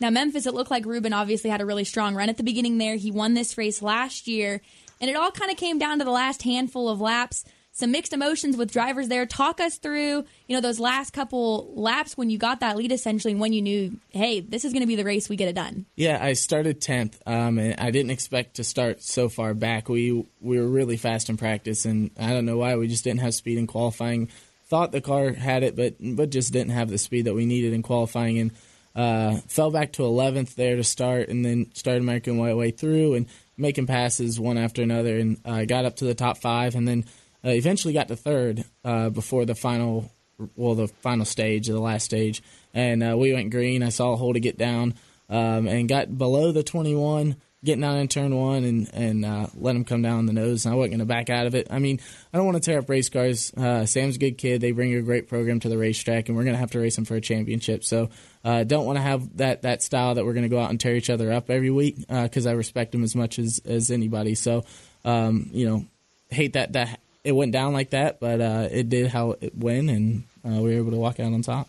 Now, 0.00 0.10
Memphis, 0.10 0.46
it 0.46 0.54
looked 0.54 0.70
like 0.70 0.86
Ruben 0.86 1.12
obviously 1.12 1.50
had 1.50 1.60
a 1.60 1.66
really 1.66 1.84
strong 1.84 2.14
run 2.14 2.30
at 2.30 2.38
the 2.38 2.42
beginning 2.42 2.78
there. 2.78 2.96
He 2.96 3.10
won 3.10 3.34
this 3.34 3.58
race 3.58 3.82
last 3.82 4.26
year, 4.26 4.62
and 5.00 5.10
it 5.10 5.16
all 5.16 5.30
kind 5.30 5.50
of 5.50 5.58
came 5.58 5.78
down 5.78 5.98
to 5.98 6.04
the 6.04 6.10
last 6.10 6.42
handful 6.42 6.88
of 6.88 7.00
laps. 7.00 7.44
Some 7.72 7.92
mixed 7.92 8.12
emotions 8.12 8.56
with 8.56 8.72
drivers 8.72 9.08
there. 9.08 9.26
Talk 9.26 9.60
us 9.60 9.78
through, 9.78 10.24
you 10.48 10.56
know, 10.56 10.60
those 10.60 10.80
last 10.80 11.12
couple 11.12 11.72
laps 11.76 12.16
when 12.16 12.28
you 12.28 12.36
got 12.36 12.60
that 12.60 12.76
lead 12.76 12.90
essentially 12.90 13.32
and 13.32 13.40
when 13.40 13.52
you 13.52 13.62
knew, 13.62 13.96
hey, 14.10 14.40
this 14.40 14.64
is 14.64 14.72
going 14.72 14.82
to 14.82 14.88
be 14.88 14.96
the 14.96 15.04
race 15.04 15.28
we 15.28 15.36
get 15.36 15.48
it 15.48 15.54
done. 15.54 15.86
Yeah, 15.94 16.18
I 16.20 16.32
started 16.32 16.80
10th, 16.80 17.14
um, 17.26 17.58
and 17.58 17.78
I 17.78 17.90
didn't 17.90 18.10
expect 18.10 18.56
to 18.56 18.64
start 18.64 19.02
so 19.02 19.28
far 19.28 19.54
back. 19.54 19.88
We 19.88 20.26
we 20.40 20.58
were 20.58 20.66
really 20.66 20.96
fast 20.96 21.30
in 21.30 21.36
practice, 21.36 21.84
and 21.84 22.10
I 22.18 22.30
don't 22.30 22.44
know 22.44 22.58
why. 22.58 22.76
We 22.76 22.88
just 22.88 23.04
didn't 23.04 23.20
have 23.20 23.34
speed 23.34 23.56
in 23.56 23.66
qualifying. 23.66 24.30
Thought 24.66 24.92
the 24.92 25.00
car 25.00 25.32
had 25.32 25.62
it, 25.62 25.76
but 25.76 25.94
but 26.00 26.30
just 26.30 26.52
didn't 26.52 26.72
have 26.72 26.90
the 26.90 26.98
speed 26.98 27.26
that 27.26 27.34
we 27.34 27.46
needed 27.46 27.72
in 27.72 27.82
qualifying. 27.82 28.38
And 28.38 28.50
uh, 28.94 29.36
fell 29.46 29.70
back 29.70 29.92
to 29.92 30.02
11th 30.02 30.54
there 30.56 30.76
to 30.76 30.84
start, 30.84 31.28
and 31.28 31.44
then 31.44 31.70
started 31.74 32.02
making 32.02 32.36
my 32.36 32.52
way 32.52 32.72
through 32.72 33.14
and 33.14 33.26
making 33.56 33.86
passes 33.86 34.40
one 34.40 34.58
after 34.58 34.82
another, 34.82 35.16
and 35.16 35.38
uh, 35.44 35.64
got 35.64 35.84
up 35.84 35.96
to 35.96 36.04
the 36.04 36.14
top 36.14 36.38
five, 36.38 36.74
and 36.74 36.88
then 36.88 37.04
uh, 37.44 37.50
eventually 37.50 37.94
got 37.94 38.08
to 38.08 38.16
third 38.16 38.64
uh, 38.84 39.10
before 39.10 39.44
the 39.44 39.54
final, 39.54 40.10
well, 40.56 40.74
the 40.74 40.88
final 40.88 41.24
stage, 41.24 41.66
the 41.66 41.78
last 41.80 42.04
stage, 42.04 42.42
and 42.74 43.02
uh, 43.02 43.16
we 43.16 43.32
went 43.32 43.50
green. 43.50 43.82
I 43.82 43.88
saw 43.88 44.16
Holdy 44.16 44.40
get 44.40 44.58
down 44.58 44.94
um, 45.28 45.66
and 45.66 45.88
got 45.88 46.16
below 46.16 46.52
the 46.52 46.62
21 46.62 47.36
getting 47.64 47.84
out 47.84 47.96
in 47.96 48.08
turn 48.08 48.34
one 48.34 48.64
and 48.64 48.90
and 48.94 49.24
uh, 49.24 49.46
let 49.54 49.76
him 49.76 49.84
come 49.84 50.02
down 50.02 50.26
the 50.26 50.32
nose. 50.32 50.64
And 50.64 50.74
I 50.74 50.76
wasn't 50.76 50.92
going 50.92 51.00
to 51.00 51.06
back 51.06 51.30
out 51.30 51.46
of 51.46 51.54
it. 51.54 51.68
I 51.70 51.78
mean, 51.78 52.00
I 52.32 52.36
don't 52.36 52.46
want 52.46 52.56
to 52.56 52.62
tear 52.62 52.78
up 52.78 52.88
race 52.88 53.08
cars. 53.08 53.52
Uh, 53.54 53.86
Sam's 53.86 54.16
a 54.16 54.18
good 54.18 54.38
kid. 54.38 54.60
They 54.60 54.72
bring 54.72 54.94
a 54.94 55.02
great 55.02 55.28
program 55.28 55.60
to 55.60 55.68
the 55.68 55.78
racetrack, 55.78 56.28
and 56.28 56.36
we're 56.36 56.44
going 56.44 56.54
to 56.54 56.60
have 56.60 56.70
to 56.72 56.80
race 56.80 56.96
them 56.96 57.04
for 57.04 57.16
a 57.16 57.20
championship. 57.20 57.84
So 57.84 58.10
uh, 58.44 58.64
don't 58.64 58.86
want 58.86 58.96
to 58.96 59.02
have 59.02 59.36
that 59.38 59.62
that 59.62 59.82
style 59.82 60.14
that 60.14 60.24
we're 60.24 60.34
going 60.34 60.44
to 60.44 60.48
go 60.48 60.60
out 60.60 60.70
and 60.70 60.80
tear 60.80 60.96
each 60.96 61.10
other 61.10 61.32
up 61.32 61.50
every 61.50 61.70
week 61.70 61.96
because 62.08 62.46
I 62.46 62.52
respect 62.52 62.92
them 62.92 63.04
as 63.04 63.14
much 63.14 63.38
as 63.38 63.60
as 63.64 63.90
anybody. 63.90 64.34
So 64.34 64.64
um, 65.04 65.50
you 65.52 65.68
know, 65.68 65.86
hate 66.30 66.54
that 66.54 66.72
that 66.72 67.00
it 67.24 67.32
went 67.32 67.52
down 67.52 67.72
like 67.72 67.90
that, 67.90 68.20
but 68.20 68.40
uh, 68.40 68.68
it 68.70 68.88
did 68.88 69.08
how 69.08 69.36
it 69.40 69.56
went, 69.56 69.90
and 69.90 70.24
uh, 70.44 70.60
we 70.60 70.70
were 70.70 70.78
able 70.78 70.90
to 70.90 70.96
walk 70.96 71.20
out 71.20 71.32
on 71.32 71.42
top. 71.42 71.68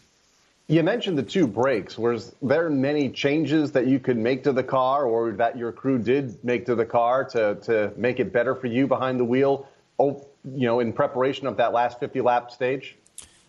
You 0.68 0.84
mentioned 0.84 1.18
the 1.18 1.24
two 1.24 1.48
breaks. 1.48 1.98
Was 1.98 2.34
there 2.42 2.70
many 2.70 3.10
changes 3.10 3.74
that 3.74 3.88
you 3.88 4.00
could 4.00 4.18
make 4.18 4.44
to 4.44 4.54
the 4.54 4.64
car 4.64 5.04
or 5.04 5.34
that 5.34 5.58
your 5.58 5.74
crew 5.74 6.00
did 6.00 6.42
make 6.46 6.68
to 6.68 6.76
the 6.76 6.86
car 6.86 7.26
to, 7.26 7.56
to 7.64 7.92
make 7.98 8.22
it 8.22 8.32
better 8.32 8.56
for 8.56 8.68
you 8.68 8.88
behind 8.88 9.20
the 9.20 9.26
wheel, 9.26 9.68
oh, 10.00 10.26
you 10.46 10.68
know, 10.68 10.80
in 10.80 10.94
preparation 10.94 11.48
of 11.48 11.58
that 11.58 11.74
last 11.74 12.00
50 12.00 12.22
lap 12.22 12.52
stage? 12.52 12.96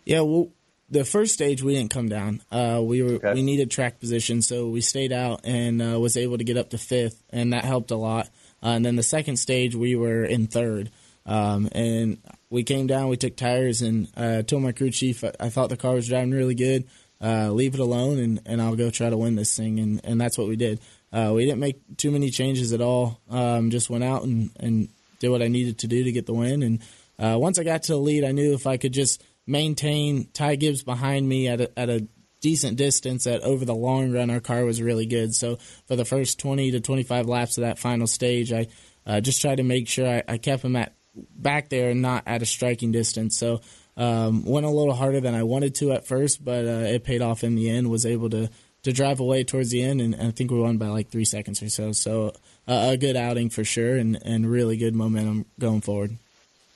Yeah, 0.04 0.22
well, 0.22 0.48
the 0.90 1.04
first 1.04 1.32
stage 1.32 1.62
we 1.62 1.74
didn't 1.74 1.92
come 1.92 2.08
down. 2.08 2.42
Uh, 2.50 2.80
we 2.82 3.02
were 3.02 3.12
okay. 3.12 3.34
we 3.34 3.42
needed 3.42 3.70
track 3.70 4.00
position, 4.00 4.42
so 4.42 4.68
we 4.68 4.80
stayed 4.80 5.12
out 5.12 5.42
and 5.44 5.80
uh, 5.80 6.00
was 6.00 6.16
able 6.16 6.38
to 6.38 6.44
get 6.44 6.56
up 6.56 6.70
to 6.70 6.78
fifth, 6.78 7.22
and 7.30 7.52
that 7.52 7.64
helped 7.64 7.92
a 7.92 7.96
lot. 7.96 8.26
Uh, 8.62 8.70
and 8.70 8.84
then 8.84 8.96
the 8.96 9.02
second 9.02 9.36
stage 9.36 9.76
we 9.76 9.94
were 9.94 10.24
in 10.24 10.48
third, 10.48 10.90
um, 11.26 11.68
and 11.72 12.18
we 12.50 12.62
came 12.62 12.86
down. 12.86 13.08
We 13.08 13.16
took 13.16 13.36
tires, 13.36 13.82
and 13.82 14.08
uh, 14.16 14.42
told 14.42 14.62
my 14.62 14.72
crew 14.72 14.90
chief 14.90 15.24
I, 15.24 15.32
I 15.40 15.48
thought 15.48 15.68
the 15.68 15.76
car 15.76 15.94
was 15.94 16.08
driving 16.08 16.32
really 16.32 16.54
good 16.54 16.86
uh, 17.22 17.50
leave 17.52 17.74
it 17.74 17.80
alone 17.80 18.18
and, 18.18 18.40
and 18.46 18.60
I'll 18.60 18.74
go 18.74 18.90
try 18.90 19.08
to 19.08 19.16
win 19.16 19.36
this 19.36 19.56
thing. 19.56 19.78
And, 19.78 20.00
and 20.04 20.20
that's 20.20 20.36
what 20.36 20.48
we 20.48 20.56
did. 20.56 20.80
Uh, 21.12 21.32
we 21.34 21.44
didn't 21.44 21.60
make 21.60 21.80
too 21.96 22.10
many 22.10 22.30
changes 22.30 22.72
at 22.72 22.80
all. 22.80 23.20
Um, 23.30 23.70
just 23.70 23.88
went 23.88 24.02
out 24.02 24.24
and, 24.24 24.50
and 24.58 24.88
did 25.20 25.28
what 25.28 25.42
I 25.42 25.48
needed 25.48 25.78
to 25.80 25.86
do 25.86 26.02
to 26.02 26.12
get 26.12 26.26
the 26.26 26.34
win. 26.34 26.62
And 26.62 26.82
uh, 27.18 27.38
once 27.38 27.58
I 27.58 27.64
got 27.64 27.84
to 27.84 27.92
the 27.92 27.98
lead, 27.98 28.24
I 28.24 28.32
knew 28.32 28.54
if 28.54 28.66
I 28.66 28.76
could 28.76 28.92
just 28.92 29.22
maintain 29.46 30.28
Ty 30.32 30.56
Gibbs 30.56 30.82
behind 30.82 31.28
me 31.28 31.46
at 31.48 31.60
a, 31.60 31.78
at 31.78 31.88
a 31.88 32.06
decent 32.40 32.76
distance, 32.76 33.24
that 33.24 33.42
over 33.42 33.64
the 33.64 33.74
long 33.74 34.10
run, 34.10 34.30
our 34.30 34.40
car 34.40 34.64
was 34.64 34.82
really 34.82 35.06
good. 35.06 35.32
So 35.32 35.56
for 35.86 35.94
the 35.94 36.04
first 36.04 36.40
20 36.40 36.72
to 36.72 36.80
25 36.80 37.26
laps 37.26 37.56
of 37.56 37.62
that 37.62 37.78
final 37.78 38.08
stage, 38.08 38.52
I 38.52 38.66
uh, 39.06 39.20
just 39.20 39.40
tried 39.40 39.56
to 39.56 39.62
make 39.62 39.86
sure 39.86 40.08
I, 40.08 40.22
I 40.26 40.38
kept 40.38 40.64
him 40.64 40.74
at 40.74 40.94
back 41.14 41.68
there 41.68 41.90
and 41.90 42.02
not 42.02 42.24
at 42.26 42.42
a 42.42 42.46
striking 42.46 42.92
distance. 42.92 43.38
So 43.38 43.60
um, 43.96 44.44
went 44.44 44.66
a 44.66 44.70
little 44.70 44.94
harder 44.94 45.20
than 45.20 45.34
I 45.34 45.42
wanted 45.42 45.74
to 45.76 45.92
at 45.92 46.06
first, 46.06 46.44
but 46.44 46.64
uh, 46.64 46.86
it 46.88 47.04
paid 47.04 47.22
off 47.22 47.44
in 47.44 47.54
the 47.54 47.68
end. 47.68 47.90
Was 47.90 48.06
able 48.06 48.30
to 48.30 48.50
to 48.82 48.92
drive 48.92 49.20
away 49.20 49.44
towards 49.44 49.70
the 49.70 49.82
end, 49.82 50.00
and, 50.00 50.14
and 50.14 50.28
I 50.28 50.30
think 50.30 50.50
we 50.50 50.58
won 50.58 50.78
by 50.78 50.88
like 50.88 51.10
three 51.10 51.24
seconds 51.24 51.62
or 51.62 51.68
so. 51.68 51.92
So 51.92 52.32
uh, 52.66 52.90
a 52.92 52.96
good 52.96 53.16
outing 53.16 53.50
for 53.50 53.64
sure, 53.64 53.96
and 53.96 54.18
and 54.24 54.50
really 54.50 54.76
good 54.76 54.94
momentum 54.94 55.46
going 55.58 55.82
forward. 55.82 56.16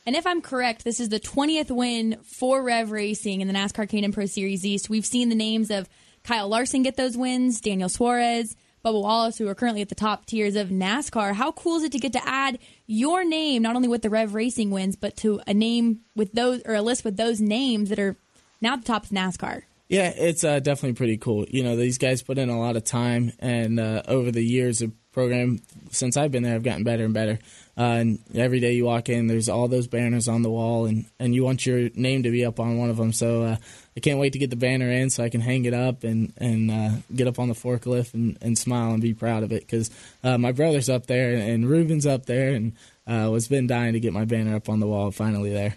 And 0.04 0.14
if 0.14 0.24
I'm 0.24 0.40
correct, 0.40 0.84
this 0.84 1.00
is 1.00 1.08
the 1.08 1.18
20th 1.18 1.70
win 1.72 2.18
for 2.22 2.62
Rev 2.62 2.92
Racing 2.92 3.40
in 3.40 3.48
the 3.48 3.54
NASCAR 3.54 3.88
K&N 3.88 4.12
Pro 4.12 4.26
Series 4.26 4.64
East. 4.64 4.88
We've 4.88 5.04
seen 5.04 5.30
the 5.30 5.34
names 5.34 5.68
of 5.68 5.88
Kyle 6.22 6.48
Larson 6.48 6.84
get 6.84 6.96
those 6.96 7.16
wins, 7.16 7.60
Daniel 7.60 7.88
Suarez, 7.88 8.54
Bubba 8.86 9.02
Wallace, 9.02 9.36
who 9.36 9.48
are 9.48 9.54
currently 9.56 9.82
at 9.82 9.88
the 9.88 9.96
top 9.96 10.26
tiers 10.26 10.54
of 10.54 10.68
NASCAR. 10.68 11.34
How 11.34 11.50
cool 11.50 11.78
is 11.78 11.82
it 11.82 11.90
to 11.90 11.98
get 11.98 12.12
to 12.12 12.24
add 12.24 12.60
your 12.86 13.24
name, 13.24 13.62
not 13.62 13.74
only 13.74 13.88
with 13.88 14.02
the 14.02 14.10
Rev 14.10 14.32
Racing 14.32 14.70
wins, 14.70 14.94
but 14.94 15.16
to 15.18 15.40
a 15.44 15.52
name 15.52 16.02
with 16.14 16.30
those, 16.32 16.62
or 16.64 16.74
a 16.74 16.82
list 16.82 17.04
with 17.04 17.16
those 17.16 17.40
names 17.40 17.88
that 17.88 17.98
are 17.98 18.14
now 18.60 18.74
at 18.74 18.82
the 18.82 18.86
top 18.86 19.02
of 19.02 19.10
NASCAR? 19.10 19.62
Yeah, 19.88 20.12
it's 20.14 20.44
uh, 20.44 20.60
definitely 20.60 20.94
pretty 20.94 21.16
cool. 21.16 21.46
You 21.48 21.64
know, 21.64 21.74
these 21.74 21.98
guys 21.98 22.22
put 22.22 22.38
in 22.38 22.48
a 22.48 22.60
lot 22.60 22.76
of 22.76 22.84
time, 22.84 23.32
and 23.40 23.80
uh, 23.80 24.02
over 24.06 24.30
the 24.30 24.44
years, 24.44 24.78
the 24.78 24.92
program, 25.10 25.60
since 25.90 26.16
I've 26.16 26.30
been 26.30 26.44
there, 26.44 26.54
I've 26.54 26.62
gotten 26.62 26.84
better 26.84 27.04
and 27.04 27.14
better. 27.14 27.40
Uh, 27.76 27.82
and 27.82 28.18
every 28.34 28.60
day 28.60 28.74
you 28.74 28.84
walk 28.84 29.08
in, 29.08 29.26
there's 29.26 29.48
all 29.48 29.66
those 29.66 29.88
banners 29.88 30.28
on 30.28 30.42
the 30.42 30.50
wall, 30.50 30.86
and, 30.86 31.06
and 31.18 31.34
you 31.34 31.42
want 31.42 31.66
your 31.66 31.90
name 31.94 32.22
to 32.22 32.30
be 32.30 32.44
up 32.44 32.60
on 32.60 32.78
one 32.78 32.90
of 32.90 32.98
them. 32.98 33.12
So 33.12 33.42
uh, 33.42 33.56
I 33.96 34.00
can't 34.00 34.18
wait 34.18 34.34
to 34.34 34.38
get 34.38 34.50
the 34.50 34.56
banner 34.56 34.90
in 34.90 35.08
so 35.08 35.24
I 35.24 35.30
can 35.30 35.40
hang 35.40 35.64
it 35.64 35.72
up 35.72 36.04
and 36.04 36.32
and 36.36 36.70
uh, 36.70 36.90
get 37.14 37.26
up 37.26 37.38
on 37.38 37.48
the 37.48 37.54
forklift 37.54 38.12
and, 38.12 38.36
and 38.42 38.58
smile 38.58 38.92
and 38.92 39.00
be 39.00 39.14
proud 39.14 39.42
of 39.42 39.52
it 39.52 39.62
because 39.62 39.90
uh, 40.22 40.36
my 40.36 40.52
brother's 40.52 40.90
up 40.90 41.06
there 41.06 41.34
and 41.34 41.68
Ruben's 41.68 42.06
up 42.06 42.26
there 42.26 42.50
and 42.50 42.72
uh, 43.06 43.30
was 43.30 43.48
been 43.48 43.66
dying 43.66 43.94
to 43.94 44.00
get 44.00 44.12
my 44.12 44.24
banner 44.24 44.54
up 44.54 44.68
on 44.68 44.80
the 44.80 44.86
wall. 44.86 45.10
Finally 45.10 45.52
there. 45.52 45.76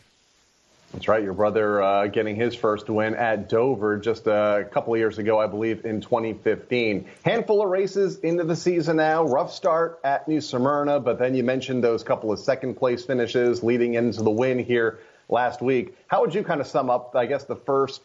That's 0.94 1.08
right. 1.08 1.24
Your 1.24 1.36
brother 1.36 1.82
uh, 1.82 2.08
getting 2.08 2.36
his 2.36 2.56
first 2.56 2.90
win 2.90 3.14
at 3.14 3.48
Dover 3.48 3.98
just 4.00 4.26
a 4.26 4.68
couple 4.72 4.96
of 4.96 5.00
years 5.00 5.20
ago, 5.20 5.40
I 5.40 5.46
believe, 5.46 5.86
in 5.86 6.02
2015. 6.02 7.08
Handful 7.24 7.62
of 7.62 7.70
races 7.70 8.18
into 8.18 8.44
the 8.44 8.56
season 8.56 8.96
now. 8.96 9.24
Rough 9.24 9.54
start 9.54 10.00
at 10.04 10.28
New 10.28 10.42
Smyrna, 10.42 11.00
but 11.00 11.20
then 11.20 11.36
you 11.36 11.44
mentioned 11.44 11.84
those 11.84 12.04
couple 12.04 12.32
of 12.32 12.40
second 12.40 12.74
place 12.74 13.06
finishes 13.06 13.62
leading 13.62 13.94
into 13.94 14.24
the 14.24 14.32
win 14.32 14.58
here 14.58 15.00
last 15.30 15.62
week. 15.62 15.96
How 16.08 16.22
would 16.22 16.34
you 16.34 16.44
kind 16.44 16.60
of 16.60 16.66
sum 16.66 16.90
up, 16.90 17.16
I 17.16 17.28
guess, 17.28 17.44
the 17.44 17.56
first 17.56 18.02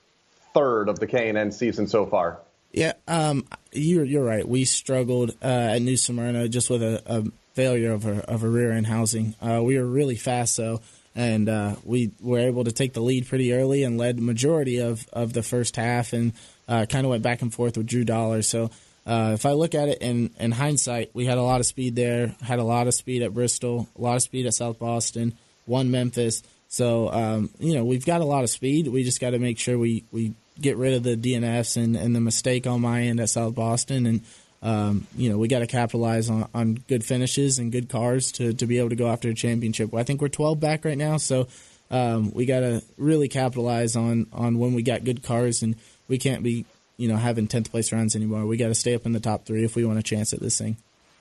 third 0.55 0.89
of 0.89 0.99
the 0.99 1.07
K&N 1.07 1.53
season 1.53 1.87
so 1.87 2.07
far? 2.07 2.41
Yeah, 2.73 2.95
um, 3.07 3.47
you're 3.73 4.05
you're 4.05 4.25
right. 4.25 4.47
We 4.47 4.65
struggled 4.65 5.31
uh, 5.43 5.75
at 5.75 5.83
New 5.83 5.97
Smyrna 5.97 6.49
just 6.49 6.71
with 6.71 6.83
a, 6.83 7.03
a 7.07 7.25
failure 7.55 7.93
of 7.93 8.07
a, 8.07 8.29
of 8.29 8.43
a 8.43 8.49
rear 8.49 8.73
end 8.73 8.87
housing. 8.87 9.35
Uh, 9.41 9.61
we 9.63 9.79
were 9.79 9.87
really 9.87 10.17
fast 10.17 10.57
though 10.57 10.81
and 11.15 11.49
uh, 11.49 11.77
we 11.85 12.11
were 12.21 12.41
able 12.41 12.65
to 12.65 12.73
take 12.73 12.93
the 12.93 13.01
lead 13.01 13.27
pretty 13.29 13.53
early 13.53 13.85
and 13.85 13.99
led 13.99 14.19
majority 14.19 14.79
of, 14.79 15.07
of 15.13 15.33
the 15.33 15.43
first 15.43 15.77
half 15.77 16.13
and 16.13 16.33
uh, 16.69 16.87
kind 16.87 17.07
of 17.07 17.11
went 17.11 17.23
back 17.23 17.43
and 17.43 17.55
forth 17.55 17.77
with 17.77 17.87
Drew 17.87 18.05
Dollar. 18.05 18.43
So 18.43 18.71
uh, 19.07 19.33
if 19.35 19.47
I 19.47 19.53
look 19.53 19.75
at 19.75 19.89
it 19.89 19.99
in, 19.99 20.31
in 20.41 20.51
hindsight, 20.51 21.11
we 21.15 21.27
had 21.27 21.39
a 21.39 21.43
lot 21.43 21.61
of 21.61 21.67
speed 21.67 21.95
there, 21.95 22.35
had 22.43 22.59
a 22.59 22.65
lot 22.65 22.87
of 22.87 22.95
speed 22.95 23.23
at 23.23 23.33
Bristol, 23.33 23.89
a 23.97 24.01
lot 24.01 24.17
of 24.17 24.23
speed 24.23 24.47
at 24.47 24.55
South 24.55 24.79
Boston, 24.79 25.35
won 25.67 25.91
Memphis. 25.91 26.43
So 26.69 27.13
um, 27.13 27.51
you 27.61 27.75
know 27.75 27.85
we've 27.85 28.05
got 28.05 28.21
a 28.21 28.25
lot 28.25 28.43
of 28.43 28.51
speed. 28.51 28.89
We 28.89 29.05
just 29.05 29.21
got 29.21 29.31
to 29.31 29.39
make 29.39 29.59
sure 29.59 29.79
we, 29.79 30.03
we 30.11 30.35
get 30.61 30.77
rid 30.77 30.95
of 30.95 31.03
the 31.03 31.17
DNFs 31.17 31.77
and, 31.77 31.97
and 31.97 32.15
the 32.15 32.21
mistake 32.21 32.67
on 32.67 32.81
my 32.81 33.03
end 33.03 33.21
at 33.21 33.29
South 33.29 33.55
Boston 33.55 34.07
and 34.07 34.21
um, 34.65 35.07
you 35.15 35.29
know, 35.29 35.37
we 35.37 35.47
got 35.47 35.59
to 35.59 35.67
capitalize 35.67 36.31
on, 36.31 36.49
on 36.55 36.75
good 36.89 37.05
finishes 37.05 37.59
and 37.59 37.71
good 37.71 37.91
cars 37.91 38.33
to, 38.33 38.55
to 38.55 38.67
be 38.67 38.79
able 38.79 38.89
to 38.89 38.97
go 38.97 39.09
after 39.09 39.29
a 39.29 39.35
championship. 39.35 39.93
I 39.95 40.05
think 40.05 40.23
we're 40.23 40.29
12 40.29 40.59
back 40.59 40.87
right 40.87 40.97
now, 40.97 41.19
so 41.19 41.49
um, 41.91 42.33
we 42.33 42.47
got 42.47 42.61
to 42.61 42.83
really 42.97 43.29
capitalize 43.29 43.95
on, 43.95 44.27
on 44.33 44.59
when 44.59 44.73
we 44.73 44.83
got 44.83 45.05
good 45.05 45.23
cars, 45.23 45.63
and 45.63 45.77
we 46.09 46.17
can't 46.17 46.43
be, 46.43 46.65
you 46.97 47.09
know, 47.09 47.17
having 47.17 47.47
10th 47.47 47.71
place 47.71 47.93
runs 47.93 48.17
anymore. 48.17 48.47
We 48.47 48.57
got 48.57 48.69
to 48.69 48.75
stay 48.75 48.95
up 48.95 49.05
in 49.05 49.13
the 49.13 49.21
top 49.21 49.45
three 49.45 49.65
if 49.65 49.77
we 49.77 49.85
want 49.85 49.99
a 49.99 50.03
chance 50.03 50.33
at 50.33 50.41
this 50.41 50.57
thing. 50.57 50.79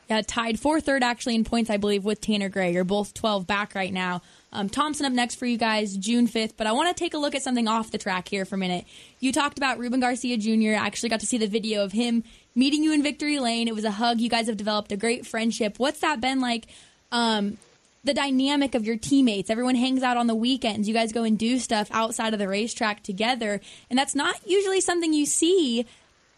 Yeah, 0.10 0.22
tied 0.22 0.60
for 0.60 0.82
third 0.82 1.04
actually 1.04 1.36
in 1.36 1.44
points, 1.44 1.70
I 1.70 1.78
believe, 1.78 2.04
with 2.04 2.20
Tanner 2.20 2.50
Gray. 2.50 2.74
You're 2.74 2.84
both 2.84 3.14
12 3.14 3.48
back 3.48 3.74
right 3.74 3.94
now. 3.94 4.22
Um, 4.52 4.70
Thompson 4.70 5.06
up 5.06 5.14
next 5.14 5.36
for 5.36 5.46
you 5.46 5.58
guys, 5.58 5.96
June 5.96 6.28
5th. 6.28 6.54
But 6.58 6.68
I 6.68 6.74
want 6.74 6.96
to 6.96 7.00
take 7.00 7.14
a 7.14 7.18
look 7.18 7.36
at 7.36 7.42
something 7.42 7.68
off 7.68 7.92
the 7.92 7.98
track 7.98 8.28
here 8.28 8.46
for 8.46 8.56
a 8.56 8.58
minute. 8.58 8.86
You 9.20 9.32
talked 9.32 9.58
about 9.58 9.80
Ruben 9.80 10.00
Garcia 10.00 10.38
Jr. 10.38 10.80
I 10.80 10.86
actually 10.86 11.10
got 11.10 11.22
to 11.22 11.26
see 11.26 11.38
the 11.38 11.48
video 11.48 11.84
of 11.84 11.92
him 11.92 12.24
meeting 12.54 12.84
you 12.84 12.94
in 12.94 13.02
Victory 13.02 13.40
Lane. 13.40 13.68
It 13.68 13.76
was 13.76 13.86
a 13.86 13.92
hug. 13.92 14.20
You 14.20 14.30
guys 14.30 14.48
have 14.48 14.58
developed 14.58 14.92
a 14.92 14.98
great 14.98 15.26
friendship. 15.26 15.80
What's 15.80 16.02
that 16.02 16.22
been 16.22 16.40
like? 16.42 16.68
Um, 17.12 17.58
the 18.04 18.14
dynamic 18.14 18.76
of 18.76 18.86
your 18.86 18.98
teammates. 18.98 19.50
Everyone 19.50 19.76
hangs 19.76 20.04
out 20.04 20.18
on 20.18 20.28
the 20.28 20.36
weekends. 20.36 20.88
You 20.88 20.94
guys 20.94 21.14
go 21.14 21.24
and 21.24 21.40
do 21.40 21.58
stuff 21.58 21.88
outside 21.92 22.34
of 22.34 22.40
the 22.40 22.48
racetrack 22.48 23.02
together. 23.02 23.62
And 23.90 23.98
that's 23.98 24.14
not 24.14 24.36
usually 24.46 24.82
something 24.82 25.14
you 25.14 25.26
see 25.26 25.86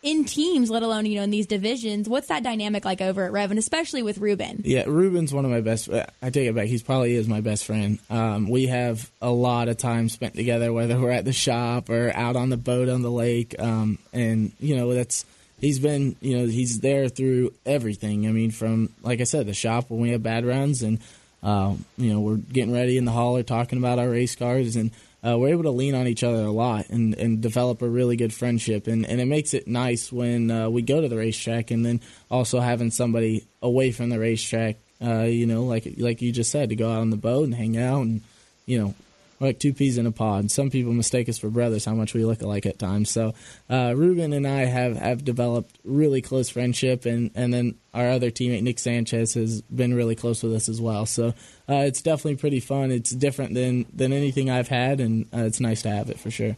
in 0.06 0.24
teams, 0.24 0.70
let 0.70 0.84
alone 0.84 1.06
you 1.08 1.16
know 1.16 1.24
in 1.24 1.32
these 1.32 1.48
divisions. 1.48 2.08
What's 2.08 2.28
that 2.28 2.44
dynamic 2.44 2.86
like 2.86 3.02
over 3.02 3.26
at 3.26 3.32
Rev, 3.32 3.50
and 3.50 3.60
especially 3.60 4.04
with 4.04 4.20
Ruben? 4.20 4.62
Yeah, 4.64 4.84
Ruben's 4.86 5.34
one 5.34 5.44
of 5.44 5.52
my 5.52 5.62
best. 5.62 5.90
I 5.90 6.30
take 6.30 6.48
it 6.48 6.56
back. 6.56 6.68
He's 6.68 6.84
probably 6.84 7.16
is 7.16 7.28
my 7.28 7.42
best 7.42 7.66
friend. 7.66 7.98
Um, 8.10 8.48
we 8.48 8.68
have 8.68 9.10
a 9.20 9.32
lot 9.32 9.68
of 9.68 9.78
time 9.78 10.08
spent 10.08 10.36
together, 10.36 10.72
whether 10.72 10.98
we're 11.00 11.12
at 11.12 11.26
the 11.26 11.34
shop 11.34 11.90
or 11.90 12.16
out 12.16 12.36
on 12.36 12.50
the 12.50 12.58
boat 12.58 12.88
on 12.88 13.02
the 13.02 13.12
lake. 13.12 13.56
Um, 13.60 13.98
and 14.14 14.52
you 14.60 14.76
know 14.76 14.94
that's 14.94 15.26
he's 15.60 15.80
been, 15.80 16.16
you 16.22 16.38
know, 16.38 16.46
he's 16.46 16.80
there 16.82 17.10
through 17.10 17.54
everything. 17.66 18.28
I 18.28 18.32
mean, 18.32 18.52
from 18.52 18.90
like 19.02 19.22
I 19.22 19.24
said, 19.24 19.48
the 19.48 19.54
shop 19.56 19.90
when 19.90 20.00
we 20.00 20.12
have 20.12 20.22
bad 20.22 20.46
runs, 20.46 20.84
and 20.84 21.00
uh, 21.42 21.74
you 21.98 22.14
know, 22.14 22.20
we're 22.20 22.38
getting 22.38 22.74
ready 22.74 22.98
in 22.98 23.06
the 23.06 23.12
hall 23.12 23.38
or 23.38 23.44
talking 23.44 23.80
about 23.80 23.98
our 23.98 24.10
race 24.10 24.36
cars, 24.36 24.76
and 24.76 24.92
uh, 25.26 25.38
we're 25.38 25.50
able 25.50 25.64
to 25.64 25.72
lean 25.72 25.96
on 25.96 26.08
each 26.08 26.24
other 26.24 26.44
a 26.44 26.52
lot 26.52 26.90
and, 26.90 27.16
and 27.16 27.42
develop 27.42 27.82
a 27.82 27.90
really 27.90 28.16
good 28.16 28.34
friendship. 28.34 28.88
And, 28.88 29.06
and 29.06 29.20
it 29.20 29.26
makes 29.26 29.54
it 29.54 29.68
nice 29.68 30.12
when 30.12 30.52
uh, 30.52 30.70
we 30.70 30.82
go 30.82 31.02
to 31.02 31.08
the 31.08 31.18
racetrack, 31.18 31.72
and 31.72 31.86
then 31.86 32.02
also 32.30 32.60
having 32.60 32.92
somebody 32.92 33.46
away 33.62 33.92
from 33.92 34.10
the 34.10 34.20
racetrack. 34.20 34.78
Uh, 35.02 35.24
you 35.24 35.46
know, 35.46 35.64
like 35.64 35.96
like 35.98 36.22
you 36.22 36.32
just 36.32 36.52
said, 36.52 36.70
to 36.70 36.76
go 36.76 36.90
out 36.90 37.02
on 37.02 37.10
the 37.10 37.18
boat 37.18 37.46
and 37.46 37.56
hang 37.56 37.78
out, 37.78 38.02
and 38.02 38.22
you 38.66 38.80
know, 38.80 38.94
like 39.40 39.60
two 39.60 39.74
peas 39.74 39.98
in 39.98 40.06
a 40.06 40.12
pod. 40.12 40.52
Some 40.52 40.70
people 40.70 40.94
mistake 40.94 41.28
us 41.30 41.38
for 41.38 41.50
brothers, 41.50 41.86
how 41.86 41.94
much 41.94 42.14
we 42.14 42.26
look 42.26 42.42
alike 42.42 42.66
at 42.66 42.80
times. 42.80 43.10
So, 43.10 43.34
uh, 43.70 43.94
Ruben 43.96 44.34
and 44.34 44.48
I 44.48 44.66
have, 44.66 44.98
have 44.98 45.26
developed 45.26 45.78
really 45.84 46.22
close 46.22 46.50
friendship, 46.50 47.06
and, 47.06 47.32
and 47.36 47.54
then 47.54 47.76
our 47.94 48.10
other 48.10 48.32
teammate, 48.32 48.64
Nick 48.64 48.80
Sanchez, 48.80 49.34
has 49.34 49.62
been 49.64 49.94
really 49.94 50.16
close 50.16 50.42
with 50.44 50.54
us 50.54 50.70
as 50.70 50.80
well. 50.80 51.06
So, 51.06 51.30
uh, 51.68 51.84
it's 51.86 52.02
definitely 52.02 52.38
pretty 52.38 52.60
fun. 52.60 52.92
It's 52.92 53.12
different 53.12 53.54
than, 53.54 53.86
than 53.94 54.14
anything 54.14 54.50
I've 54.50 54.70
had, 54.70 55.00
and 55.00 55.26
uh, 55.34 55.40
it's 55.40 55.60
nice 55.60 55.82
to 55.84 55.90
have 55.90 56.10
it 56.10 56.20
for 56.20 56.32
sure. 56.32 56.56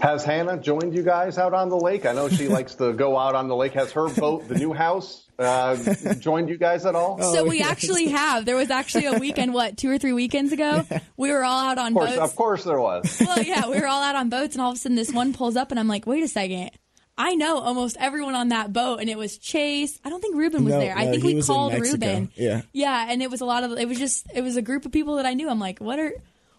Has 0.00 0.24
Hannah 0.24 0.58
joined 0.58 0.94
you 0.94 1.02
guys 1.02 1.38
out 1.38 1.54
on 1.54 1.68
the 1.68 1.76
lake? 1.76 2.06
I 2.06 2.12
know 2.12 2.28
she 2.28 2.48
likes 2.58 2.74
to 2.76 2.92
go 2.92 3.16
out 3.16 3.34
on 3.34 3.48
the 3.48 3.56
lake. 3.56 3.72
Has 3.72 3.92
her 3.92 4.08
boat, 4.08 4.46
the 4.48 4.54
new 4.54 4.72
house, 4.72 5.25
uh, 5.38 5.76
joined 6.18 6.48
you 6.48 6.56
guys 6.56 6.86
at 6.86 6.94
all? 6.94 7.18
So 7.36 7.44
we 7.44 7.60
actually 7.60 8.08
have. 8.08 8.44
There 8.44 8.56
was 8.56 8.70
actually 8.70 9.06
a 9.06 9.18
weekend, 9.18 9.52
what, 9.52 9.76
two 9.76 9.90
or 9.90 9.98
three 9.98 10.12
weekends 10.12 10.52
ago? 10.52 10.84
We 11.16 11.32
were 11.32 11.44
all 11.44 11.60
out 11.60 11.78
on 11.78 11.88
Of 11.88 11.94
course, 11.94 12.10
boats. 12.10 12.20
of 12.22 12.36
course 12.36 12.64
there 12.64 12.80
was. 12.80 13.20
Well, 13.26 13.42
yeah, 13.42 13.68
we 13.68 13.80
were 13.80 13.86
all 13.86 14.02
out 14.02 14.16
on 14.16 14.28
boats, 14.28 14.54
and 14.54 14.62
all 14.62 14.70
of 14.72 14.76
a 14.76 14.78
sudden 14.78 14.96
this 14.96 15.12
one 15.12 15.32
pulls 15.32 15.56
up, 15.56 15.70
and 15.70 15.80
I'm 15.80 15.88
like, 15.88 16.06
wait 16.06 16.22
a 16.22 16.28
second. 16.28 16.70
I 17.18 17.34
know 17.34 17.58
almost 17.58 17.96
everyone 17.98 18.34
on 18.34 18.48
that 18.50 18.72
boat, 18.74 19.00
and 19.00 19.08
it 19.08 19.16
was 19.16 19.38
Chase. 19.38 19.98
I 20.04 20.10
don't 20.10 20.20
think 20.20 20.36
Ruben 20.36 20.64
was 20.64 20.74
No, 20.74 20.80
there. 20.80 20.94
I 20.96 21.06
no, 21.06 21.10
think 21.12 21.24
we 21.24 21.42
called 21.42 21.72
Mexico. 21.72 22.06
Ruben. 22.06 22.30
Yeah. 22.34 22.60
yeah, 22.74 23.06
and 23.08 23.22
it 23.22 23.30
was 23.30 23.40
a 23.40 23.46
lot 23.46 23.64
of. 23.64 23.72
It 23.72 23.88
was 23.88 23.98
just. 23.98 24.26
It 24.34 24.42
was 24.42 24.56
a 24.56 24.62
group 24.62 24.84
of 24.84 24.92
people 24.92 25.16
that 25.16 25.24
I 25.24 25.32
knew. 25.32 25.48
I'm 25.48 25.58
like, 25.58 25.78
what 25.78 25.98
are, 25.98 26.12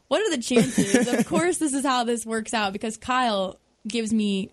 what 0.08 0.22
are 0.22 0.32
the 0.36 0.42
chances? 0.42 1.08
of 1.08 1.28
course, 1.28 1.60
this 1.60 1.74
is 1.74 1.86
how 1.86 2.04
this 2.06 2.26
works 2.26 2.56
out 2.56 2.74
because 2.74 2.98
Kyle 2.98 3.60
gives 3.88 4.12
me 4.12 4.50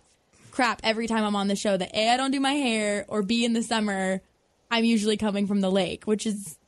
crap 0.55 0.81
every 0.85 1.07
time 1.07 1.25
I'm 1.25 1.37
on 1.37 1.49
the 1.49 1.57
show 1.57 1.77
that 1.77 1.95
a 1.95 2.11
I 2.11 2.17
don't 2.17 2.31
do 2.31 2.41
my 2.41 2.53
hair 2.53 3.05
or 3.09 3.23
b 3.23 3.45
in 3.45 3.53
the 3.53 3.63
summer 3.63 4.23
I'm 4.71 4.85
usually 4.85 5.17
coming 5.17 5.47
from 5.47 5.61
the 5.61 5.71
lake, 5.71 6.05
which 6.05 6.27
is 6.27 6.59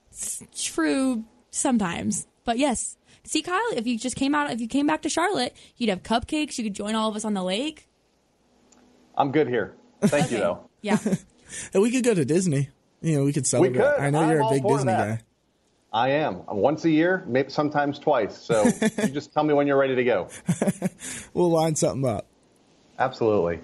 true 0.54 1.24
sometimes. 1.50 2.26
But 2.44 2.58
yes, 2.58 2.96
see 3.24 3.42
Kyle, 3.42 3.60
if 3.74 3.86
you 3.86 3.98
just 3.98 4.16
came 4.16 4.34
out, 4.34 4.50
if 4.52 4.60
you 4.60 4.68
came 4.68 4.86
back 4.86 5.02
to 5.02 5.08
Charlotte, 5.08 5.56
you'd 5.76 5.90
have 5.90 6.02
cupcakes. 6.02 6.58
You 6.58 6.64
could 6.64 6.74
join 6.74 6.94
all 6.94 7.08
of 7.08 7.16
us 7.16 7.24
on 7.24 7.34
the 7.34 7.42
lake. 7.42 7.88
I'm 9.16 9.32
good 9.32 9.48
here. 9.48 9.74
Thank 10.02 10.30
you, 10.30 10.38
though. 10.38 10.68
Yeah. 10.82 10.98
And 11.72 11.80
we 11.80 11.92
could 11.92 12.02
go 12.02 12.12
to 12.12 12.24
Disney. 12.24 12.70
You 13.00 13.18
know, 13.18 13.24
we 13.24 13.32
could 13.32 13.46
celebrate. 13.46 13.70
We 13.70 13.78
could. 13.78 14.00
I 14.00 14.10
know 14.10 14.22
I'm 14.22 14.30
you're 14.30 14.40
a 14.40 14.50
big 14.50 14.64
Disney 14.64 14.86
that. 14.86 15.18
guy. 15.18 15.22
I 15.92 16.08
am. 16.08 16.42
Once 16.48 16.84
a 16.84 16.90
year, 16.90 17.22
maybe 17.28 17.50
sometimes 17.50 18.00
twice. 18.00 18.36
So 18.36 18.64
you 18.98 19.08
just 19.10 19.32
tell 19.32 19.44
me 19.44 19.54
when 19.54 19.68
you're 19.68 19.78
ready 19.78 19.94
to 19.94 20.02
go. 20.04 20.28
We'll 21.34 21.50
line 21.50 21.76
something 21.76 22.04
up. 22.04 22.26
Absolutely. 22.98 23.60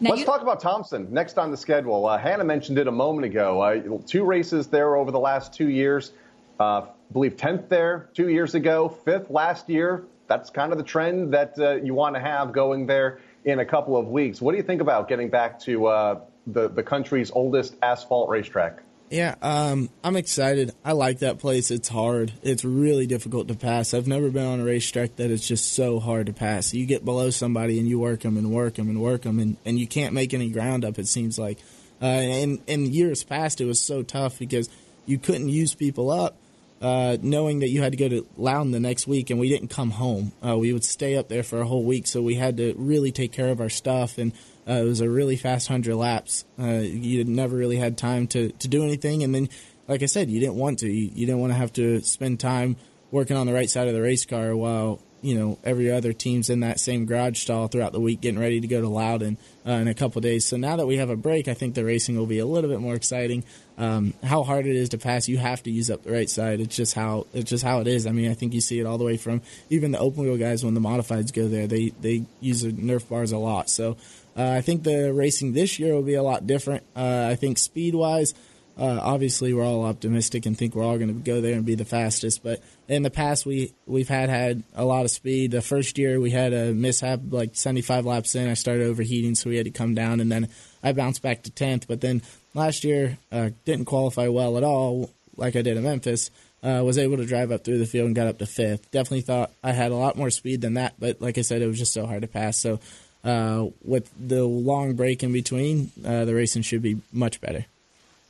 Now 0.00 0.10
Let's 0.10 0.20
you- 0.20 0.26
talk 0.26 0.40
about 0.40 0.60
Thompson 0.60 1.08
next 1.12 1.36
on 1.38 1.50
the 1.50 1.56
schedule. 1.56 2.06
Uh, 2.06 2.16
Hannah 2.16 2.44
mentioned 2.44 2.78
it 2.78 2.86
a 2.86 2.92
moment 2.92 3.26
ago. 3.26 3.60
Uh, 3.60 3.98
two 4.06 4.24
races 4.24 4.66
there 4.66 4.96
over 4.96 5.10
the 5.10 5.18
last 5.20 5.52
two 5.52 5.68
years. 5.68 6.12
Uh, 6.58 6.62
I 6.62 6.84
believe 7.12 7.36
10th 7.36 7.68
there 7.68 8.08
two 8.14 8.28
years 8.30 8.54
ago, 8.54 8.96
5th 9.04 9.30
last 9.30 9.68
year. 9.68 10.04
That's 10.26 10.48
kind 10.48 10.72
of 10.72 10.78
the 10.78 10.84
trend 10.84 11.34
that 11.34 11.58
uh, 11.58 11.72
you 11.82 11.92
want 11.92 12.14
to 12.14 12.20
have 12.20 12.52
going 12.52 12.86
there 12.86 13.18
in 13.44 13.58
a 13.58 13.64
couple 13.64 13.96
of 13.96 14.06
weeks. 14.08 14.40
What 14.40 14.52
do 14.52 14.58
you 14.58 14.62
think 14.62 14.80
about 14.80 15.08
getting 15.08 15.28
back 15.28 15.58
to 15.60 15.86
uh, 15.86 16.20
the, 16.46 16.68
the 16.68 16.82
country's 16.82 17.30
oldest 17.32 17.76
asphalt 17.82 18.30
racetrack? 18.30 18.82
Yeah, 19.10 19.34
um, 19.42 19.90
I'm 20.04 20.14
excited. 20.14 20.72
I 20.84 20.92
like 20.92 21.18
that 21.18 21.40
place. 21.40 21.72
It's 21.72 21.88
hard. 21.88 22.32
It's 22.42 22.64
really 22.64 23.08
difficult 23.08 23.48
to 23.48 23.56
pass. 23.56 23.92
I've 23.92 24.06
never 24.06 24.30
been 24.30 24.46
on 24.46 24.60
a 24.60 24.64
racetrack 24.64 25.16
that 25.16 25.32
is 25.32 25.46
just 25.46 25.74
so 25.74 25.98
hard 25.98 26.26
to 26.26 26.32
pass. 26.32 26.72
You 26.72 26.86
get 26.86 27.04
below 27.04 27.30
somebody 27.30 27.80
and 27.80 27.88
you 27.88 27.98
work 27.98 28.20
them 28.20 28.36
and 28.36 28.52
work 28.52 28.74
them 28.74 28.88
and 28.88 29.02
work 29.02 29.22
them, 29.22 29.40
and, 29.40 29.56
and 29.64 29.80
you 29.80 29.88
can't 29.88 30.14
make 30.14 30.32
any 30.32 30.48
ground 30.48 30.84
up. 30.84 30.96
It 30.96 31.08
seems 31.08 31.40
like. 31.40 31.58
Uh, 32.00 32.04
and 32.06 32.60
in 32.68 32.86
years 32.86 33.24
past, 33.24 33.60
it 33.60 33.64
was 33.64 33.80
so 33.80 34.04
tough 34.04 34.38
because 34.38 34.68
you 35.06 35.18
couldn't 35.18 35.48
use 35.48 35.74
people 35.74 36.08
up. 36.10 36.36
Uh, 36.80 37.18
knowing 37.20 37.58
that 37.58 37.68
you 37.68 37.82
had 37.82 37.92
to 37.92 37.98
go 37.98 38.08
to 38.08 38.26
Loudon 38.38 38.70
the 38.70 38.80
next 38.80 39.06
week 39.06 39.28
and 39.28 39.38
we 39.38 39.50
didn't 39.50 39.68
come 39.68 39.90
home. 39.90 40.32
Uh, 40.42 40.56
we 40.56 40.72
would 40.72 40.84
stay 40.84 41.14
up 41.16 41.28
there 41.28 41.42
for 41.42 41.60
a 41.60 41.66
whole 41.66 41.84
week, 41.84 42.06
so 42.06 42.22
we 42.22 42.36
had 42.36 42.56
to 42.56 42.74
really 42.78 43.12
take 43.12 43.32
care 43.32 43.48
of 43.48 43.60
our 43.60 43.68
stuff. 43.68 44.16
And 44.16 44.32
uh, 44.66 44.72
it 44.72 44.84
was 44.84 45.02
a 45.02 45.10
really 45.10 45.36
fast 45.36 45.68
100 45.68 45.94
laps. 45.94 46.46
Uh, 46.58 46.78
you 46.78 47.22
never 47.24 47.54
really 47.54 47.76
had 47.76 47.98
time 47.98 48.26
to, 48.28 48.50
to 48.52 48.68
do 48.68 48.82
anything. 48.82 49.22
And 49.22 49.34
then, 49.34 49.50
like 49.88 50.02
I 50.02 50.06
said, 50.06 50.30
you 50.30 50.40
didn't 50.40 50.54
want 50.54 50.78
to. 50.78 50.86
You, 50.86 51.10
you 51.14 51.26
didn't 51.26 51.40
want 51.40 51.52
to 51.52 51.58
have 51.58 51.72
to 51.74 52.00
spend 52.00 52.40
time 52.40 52.76
working 53.10 53.36
on 53.36 53.46
the 53.46 53.52
right 53.52 53.68
side 53.68 53.88
of 53.88 53.94
the 53.94 54.00
race 54.00 54.24
car 54.24 54.56
while 54.56 55.02
you 55.22 55.38
know 55.38 55.58
every 55.64 55.90
other 55.90 56.12
team's 56.12 56.50
in 56.50 56.60
that 56.60 56.80
same 56.80 57.06
garage 57.06 57.38
stall 57.38 57.68
throughout 57.68 57.92
the 57.92 58.00
week 58.00 58.20
getting 58.20 58.40
ready 58.40 58.60
to 58.60 58.66
go 58.66 58.80
to 58.80 58.88
Loudon 58.88 59.36
uh, 59.66 59.72
in 59.72 59.88
a 59.88 59.94
couple 59.94 60.20
days. 60.20 60.46
So 60.46 60.56
now 60.56 60.76
that 60.76 60.86
we 60.86 60.96
have 60.96 61.10
a 61.10 61.16
break, 61.16 61.48
I 61.48 61.54
think 61.54 61.74
the 61.74 61.84
racing 61.84 62.16
will 62.16 62.26
be 62.26 62.38
a 62.38 62.46
little 62.46 62.70
bit 62.70 62.80
more 62.80 62.94
exciting. 62.94 63.44
Um, 63.78 64.14
how 64.22 64.42
hard 64.42 64.66
it 64.66 64.76
is 64.76 64.90
to 64.90 64.98
pass, 64.98 65.28
you 65.28 65.38
have 65.38 65.62
to 65.62 65.70
use 65.70 65.90
up 65.90 66.02
the 66.02 66.12
right 66.12 66.28
side. 66.28 66.60
It's 66.60 66.76
just 66.76 66.94
how 66.94 67.26
it's 67.32 67.48
just 67.50 67.64
how 67.64 67.80
it 67.80 67.86
is. 67.86 68.06
I 68.06 68.12
mean, 68.12 68.30
I 68.30 68.34
think 68.34 68.52
you 68.52 68.60
see 68.60 68.78
it 68.78 68.86
all 68.86 68.98
the 68.98 69.04
way 69.04 69.16
from 69.16 69.42
even 69.70 69.90
the 69.92 69.98
open 69.98 70.24
wheel 70.24 70.36
guys 70.36 70.64
when 70.64 70.74
the 70.74 70.80
modifieds 70.80 71.32
go 71.32 71.48
there. 71.48 71.66
They 71.66 71.90
they 72.00 72.24
use 72.40 72.62
the 72.62 72.72
Nerf 72.72 73.08
bars 73.08 73.32
a 73.32 73.38
lot. 73.38 73.70
So 73.70 73.96
uh, 74.36 74.50
I 74.50 74.60
think 74.60 74.84
the 74.84 75.12
racing 75.12 75.52
this 75.52 75.78
year 75.78 75.94
will 75.94 76.02
be 76.02 76.14
a 76.14 76.22
lot 76.22 76.46
different. 76.46 76.84
Uh, 76.94 77.28
I 77.30 77.36
think 77.36 77.58
speed 77.58 77.94
wise. 77.94 78.34
Uh, 78.78 78.98
obviously, 79.00 79.52
we're 79.52 79.64
all 79.64 79.84
optimistic 79.84 80.46
and 80.46 80.56
think 80.56 80.74
we're 80.74 80.84
all 80.84 80.96
going 80.96 81.08
to 81.08 81.14
go 81.14 81.40
there 81.40 81.54
and 81.54 81.66
be 81.66 81.74
the 81.74 81.84
fastest. 81.84 82.42
But 82.42 82.62
in 82.88 83.02
the 83.02 83.10
past, 83.10 83.44
we 83.44 83.72
we've 83.86 84.08
had 84.08 84.28
had 84.28 84.62
a 84.74 84.84
lot 84.84 85.04
of 85.04 85.10
speed. 85.10 85.50
The 85.50 85.62
first 85.62 85.98
year 85.98 86.18
we 86.18 86.30
had 86.30 86.52
a 86.52 86.72
mishap, 86.72 87.20
like 87.30 87.56
75 87.56 88.06
laps 88.06 88.34
in. 88.34 88.48
I 88.48 88.54
started 88.54 88.86
overheating, 88.86 89.34
so 89.34 89.50
we 89.50 89.56
had 89.56 89.66
to 89.66 89.70
come 89.70 89.94
down, 89.94 90.20
and 90.20 90.32
then 90.32 90.48
I 90.82 90.92
bounced 90.92 91.22
back 91.22 91.42
to 91.42 91.50
10th. 91.50 91.86
But 91.86 92.00
then 92.00 92.22
last 92.54 92.84
year, 92.84 93.18
uh, 93.30 93.50
didn't 93.64 93.84
qualify 93.84 94.28
well 94.28 94.56
at 94.56 94.64
all, 94.64 95.10
like 95.36 95.56
I 95.56 95.62
did 95.62 95.76
in 95.76 95.82
Memphis. 95.82 96.30
Uh, 96.62 96.82
was 96.84 96.98
able 96.98 97.16
to 97.16 97.24
drive 97.24 97.50
up 97.50 97.64
through 97.64 97.78
the 97.78 97.86
field 97.86 98.06
and 98.06 98.14
got 98.14 98.26
up 98.26 98.38
to 98.38 98.44
fifth. 98.44 98.90
Definitely 98.90 99.22
thought 99.22 99.50
I 99.64 99.72
had 99.72 99.92
a 99.92 99.96
lot 99.96 100.18
more 100.18 100.28
speed 100.28 100.60
than 100.60 100.74
that, 100.74 100.94
but 100.98 101.20
like 101.20 101.38
I 101.38 101.40
said, 101.40 101.62
it 101.62 101.66
was 101.66 101.78
just 101.78 101.94
so 101.94 102.04
hard 102.04 102.20
to 102.20 102.28
pass. 102.28 102.58
So 102.58 102.80
uh, 103.24 103.66
with 103.82 104.10
the 104.18 104.44
long 104.44 104.94
break 104.94 105.22
in 105.22 105.32
between, 105.32 105.90
uh, 106.04 106.24
the 106.24 106.34
racing 106.34 106.62
should 106.62 106.82
be 106.82 106.98
much 107.12 107.40
better. 107.40 107.64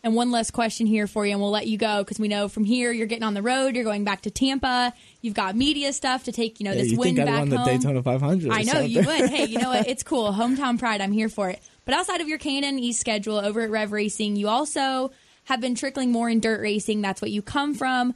And 0.02 0.14
one 0.14 0.30
last 0.30 0.52
question 0.52 0.86
here 0.86 1.06
for 1.06 1.26
you, 1.26 1.32
and 1.32 1.40
we'll 1.40 1.50
let 1.50 1.66
you 1.66 1.76
go 1.76 1.98
because 1.98 2.18
we 2.18 2.28
know 2.28 2.48
from 2.48 2.64
here 2.64 2.90
you're 2.90 3.06
getting 3.06 3.22
on 3.22 3.34
the 3.34 3.42
road. 3.42 3.74
You're 3.74 3.84
going 3.84 4.04
back 4.04 4.22
to 4.22 4.30
Tampa. 4.30 4.94
You've 5.20 5.34
got 5.34 5.54
media 5.56 5.92
stuff 5.92 6.24
to 6.24 6.32
take, 6.32 6.58
you 6.58 6.64
know, 6.64 6.72
Yeah, 6.72 6.82
this 6.82 6.92
you 6.92 6.98
win 6.98 7.16
think 7.16 7.20
I'd 7.20 7.32
back 7.32 7.38
won 7.40 7.48
the 7.50 7.58
home. 7.58 7.66
Daytona 7.66 8.02
500? 8.02 8.50
I 8.50 8.62
know 8.62 8.72
something. 8.72 8.90
you 8.90 9.02
would. 9.02 9.30
Hey, 9.30 9.44
you 9.44 9.58
know 9.58 9.68
what? 9.68 9.86
It's 9.90 10.02
cool. 10.02 10.32
Hometown 10.32 10.78
pride. 10.78 11.00
I'm 11.00 11.12
here 11.12 11.28
for 11.28 11.50
it. 11.50 11.60
But 11.84 11.94
outside 11.94 12.20
of 12.20 12.28
your 12.28 12.38
K&N 12.38 12.78
East 12.78 13.00
schedule 13.00 13.36
over 13.36 13.60
at 13.60 13.70
Rev 13.70 13.92
Racing, 13.92 14.36
you 14.36 14.48
also 14.48 15.10
have 15.44 15.60
been 15.60 15.74
trickling 15.74 16.12
more 16.12 16.30
in 16.30 16.40
dirt 16.40 16.60
racing. 16.60 17.02
That's 17.02 17.20
what 17.20 17.30
you 17.30 17.42
come 17.42 17.74
from. 17.74 18.14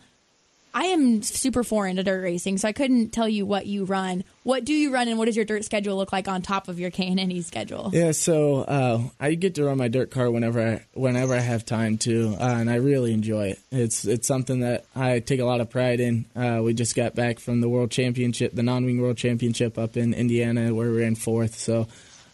I 0.77 0.87
am 0.87 1.23
super 1.23 1.63
foreign 1.63 1.97
to 1.97 2.03
dirt 2.03 2.21
racing, 2.21 2.59
so 2.59 2.67
I 2.67 2.73
couldn't 2.73 3.11
tell 3.11 3.29
you 3.29 3.47
what 3.47 3.67
you 3.67 3.85
run. 3.85 4.25
What 4.43 4.65
do 4.65 4.75
you 4.75 4.93
run, 4.93 5.07
and 5.07 5.17
what 5.19 5.27
does 5.27 5.37
your 5.37 5.45
dirt 5.45 5.65
schedule 5.65 5.97
look 5.97 6.13
like 6.13 6.27
on 6.27 6.43
top 6.43 6.67
of 6.67 6.81
your 6.81 6.91
K&N 6.91 7.31
East 7.31 7.47
schedule? 7.47 7.91
Yeah, 7.93 8.11
so 8.11 8.63
uh, 8.63 9.03
I 9.21 9.35
get 9.35 9.55
to 9.55 9.65
run 9.65 9.79
my 9.79 9.87
dirt 9.87 10.11
car 10.11 10.29
whenever 10.33 10.61
I, 10.61 10.85
whenever 10.93 11.33
I 11.33 11.39
have 11.39 11.65
time 11.65 11.97
to, 11.99 12.35
uh, 12.41 12.57
and 12.57 12.69
I 12.69 12.77
really 12.77 13.13
enjoy 13.13 13.51
it. 13.51 13.61
It's 13.71 14.05
it's 14.05 14.27
something 14.27 14.61
that 14.61 14.85
I 14.97 15.21
take 15.21 15.39
a 15.39 15.45
lot 15.45 15.61
of 15.61 15.71
pride 15.71 16.01
in. 16.01 16.25
Uh, 16.35 16.61
we 16.61 16.75
just 16.75 16.97
got 16.97 17.15
back 17.15 17.39
from 17.39 17.61
the 17.61 17.69
World 17.69 17.93
Championship, 17.93 18.53
the 18.53 18.65
non-wing 18.65 19.01
World 19.01 19.17
Championship 19.17 19.79
up 19.79 19.97
in 19.97 20.13
Indiana, 20.13 20.75
where 20.75 20.91
we 20.91 21.03
ran 21.03 21.15
fourth. 21.15 21.57
So, 21.57 21.87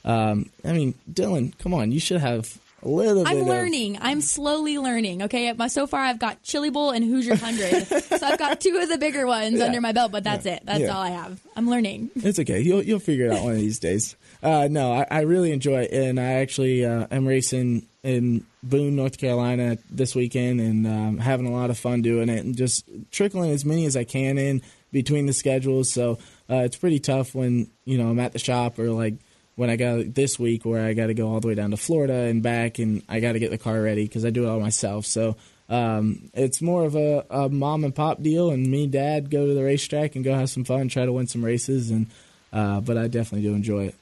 um, 0.07 0.49
I 0.65 0.73
mean, 0.73 0.95
Dylan, 1.13 1.57
come 1.59 1.75
on, 1.75 1.93
you 1.93 2.01
should 2.01 2.23
have 2.23 2.59
a 2.83 2.89
little 2.89 3.25
bit. 3.25 3.31
I'm 3.31 3.43
of- 3.43 3.47
learning. 3.47 3.99
I'm 4.01 4.21
slowly 4.21 4.79
learning. 4.79 5.23
Okay, 5.23 5.55
so 5.69 5.87
far 5.87 6.01
I've 6.01 6.19
got 6.19 6.43
Chili 6.43 6.71
Bowl 6.71 6.91
and 6.91 7.05
Hoosier 7.05 7.37
Hundred, 7.37 7.87
so 8.03 8.19
I've 8.27 8.39
got 8.39 8.61
two 8.61 8.79
of 8.81 8.89
the 8.89 8.99
bigger 8.99 9.27
ones 9.27 9.59
Yeah. 9.59 9.67
under 9.67 9.81
my 9.81 9.93
belt. 9.93 10.13
But 10.13 10.25
that's 10.25 10.47
it. 10.47 10.63
That's 10.65 10.81
Yeah. 10.81 10.95
all 10.97 11.03
I 11.03 11.11
have. 11.11 11.41
I'm 11.57 11.69
learning. 11.69 12.11
It's 12.17 12.39
okay. 12.39 12.61
You'll 12.61 12.83
you'll 12.83 12.99
figure 13.01 13.27
it 13.27 13.33
out 13.33 13.43
one 13.45 13.53
of 13.53 13.59
these 13.59 13.79
days. 13.79 14.17
Uh, 14.43 14.69
no, 14.71 14.93
I, 14.93 15.07
I 15.11 15.21
really 15.23 15.53
enjoy 15.53 15.83
it, 15.83 15.93
and 15.93 16.19
I 16.19 16.35
actually 16.35 16.85
uh, 16.87 17.07
am 17.11 17.27
racing 17.27 17.87
in 18.03 18.47
Boone, 18.63 18.97
North 18.97 19.19
Carolina 19.19 19.77
this 19.91 20.15
weekend, 20.15 20.61
and 20.63 20.87
um, 20.87 21.19
having 21.19 21.47
a 21.47 21.53
lot 21.53 21.69
of 21.69 21.77
fun 21.79 22.01
doing 22.01 22.31
it, 22.31 22.43
and 22.45 22.57
just 22.57 22.89
trickling 23.11 23.51
as 23.51 23.65
many 23.67 23.85
as 23.85 23.97
I 23.97 24.05
can 24.05 24.39
in 24.39 24.63
between 24.93 25.27
the 25.27 25.35
schedules. 25.35 25.93
So 25.93 26.13
uh, 26.49 26.63
it's 26.65 26.77
pretty 26.77 26.99
tough 27.01 27.35
when 27.35 27.71
you 27.85 27.99
know 27.99 28.09
I'm 28.09 28.19
at 28.19 28.33
the 28.33 28.39
shop 28.39 28.79
or 28.79 28.91
like 28.91 29.15
when 29.61 29.69
I 29.69 29.77
got 29.77 30.15
this 30.15 30.39
week 30.39 30.65
where 30.65 30.83
I 30.83 30.95
got 30.95 31.09
to 31.09 31.15
go 31.15 31.29
all 31.29 31.41
the 31.41 31.49
way 31.49 31.55
down 31.55 31.71
to 31.73 31.77
Florida 31.77 32.15
and 32.15 32.43
back, 32.43 32.79
and 32.79 33.03
I 33.11 33.21
got 33.21 33.33
to 33.33 33.39
get 33.39 33.51
the 33.51 33.59
car 33.59 33.81
ready 33.81 34.05
because 34.05 34.25
I 34.25 34.31
do 34.31 34.45
it 34.45 34.49
all 34.49 34.61
myself. 34.61 35.07
So. 35.07 35.37
Um, 35.69 36.33
it's 36.35 36.61
more 36.61 36.85
of 36.85 36.97
a, 36.97 37.25
a 37.31 37.49
mom 37.49 37.85
and 37.85 37.95
pop 37.95 38.21
deal, 38.21 38.51
and 38.51 38.67
me, 38.67 38.89
dad, 38.89 39.31
go 39.31 39.47
to 39.47 39.55
the 39.55 39.63
racetrack 39.63 40.17
and 40.17 40.25
go 40.25 40.35
have 40.35 40.51
some 40.51 40.65
fun, 40.65 40.89
try 40.89 41.05
to 41.05 41.13
win 41.13 41.29
some 41.29 41.45
races, 41.45 41.93
and 41.93 42.09
uh, 42.53 42.81
but 42.81 42.99
I 42.99 43.07
definitely 43.07 43.49
do 43.49 43.55
enjoy 43.55 43.85
it. 43.85 43.95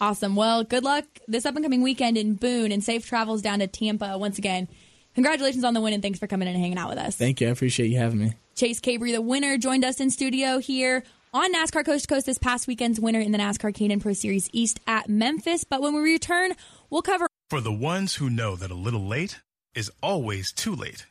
Awesome. 0.00 0.34
Well, 0.34 0.64
good 0.64 0.82
luck 0.82 1.04
this 1.28 1.46
up 1.46 1.54
and 1.54 1.64
coming 1.64 1.82
weekend 1.82 2.18
in 2.18 2.34
Boone 2.34 2.72
and 2.72 2.82
safe 2.82 3.06
travels 3.06 3.42
down 3.42 3.60
to 3.60 3.68
Tampa 3.68 4.18
once 4.18 4.38
again. 4.38 4.66
Congratulations 5.14 5.62
on 5.62 5.72
the 5.72 5.80
win 5.80 5.94
and 5.94 6.02
thanks 6.02 6.18
for 6.18 6.26
coming 6.26 6.48
in 6.48 6.54
and 6.54 6.62
hanging 6.62 6.78
out 6.78 6.90
with 6.90 6.98
us. 6.98 7.14
Thank 7.14 7.40
you. 7.40 7.46
I 7.46 7.50
appreciate 7.52 7.92
you 7.92 7.98
having 7.98 8.18
me. 8.18 8.32
Chase 8.56 8.80
Cabre, 8.80 9.12
the 9.12 9.22
winner, 9.22 9.56
joined 9.56 9.84
us 9.84 10.00
in 10.00 10.10
studio 10.10 10.58
here 10.58 11.04
on 11.34 11.52
NASCAR 11.52 11.84
Coast 11.84 12.08
to 12.08 12.14
Coast 12.14 12.26
this 12.26 12.38
past 12.38 12.68
weekend's 12.68 13.00
winner 13.00 13.20
in 13.20 13.32
the 13.32 13.38
NASCAR 13.38 13.74
K&N 13.74 13.98
Pro 13.98 14.12
Series 14.12 14.48
East 14.52 14.78
at 14.86 15.08
Memphis. 15.08 15.64
But 15.64 15.82
when 15.82 15.92
we 15.92 16.00
return, 16.00 16.52
we'll 16.90 17.02
cover. 17.02 17.26
For 17.50 17.60
the 17.60 17.72
ones 17.72 18.14
who 18.14 18.30
know 18.30 18.54
that 18.54 18.70
a 18.70 18.74
little 18.74 19.06
late 19.06 19.40
is 19.74 19.90
always 20.00 20.52
too 20.52 20.74
late, 20.74 21.06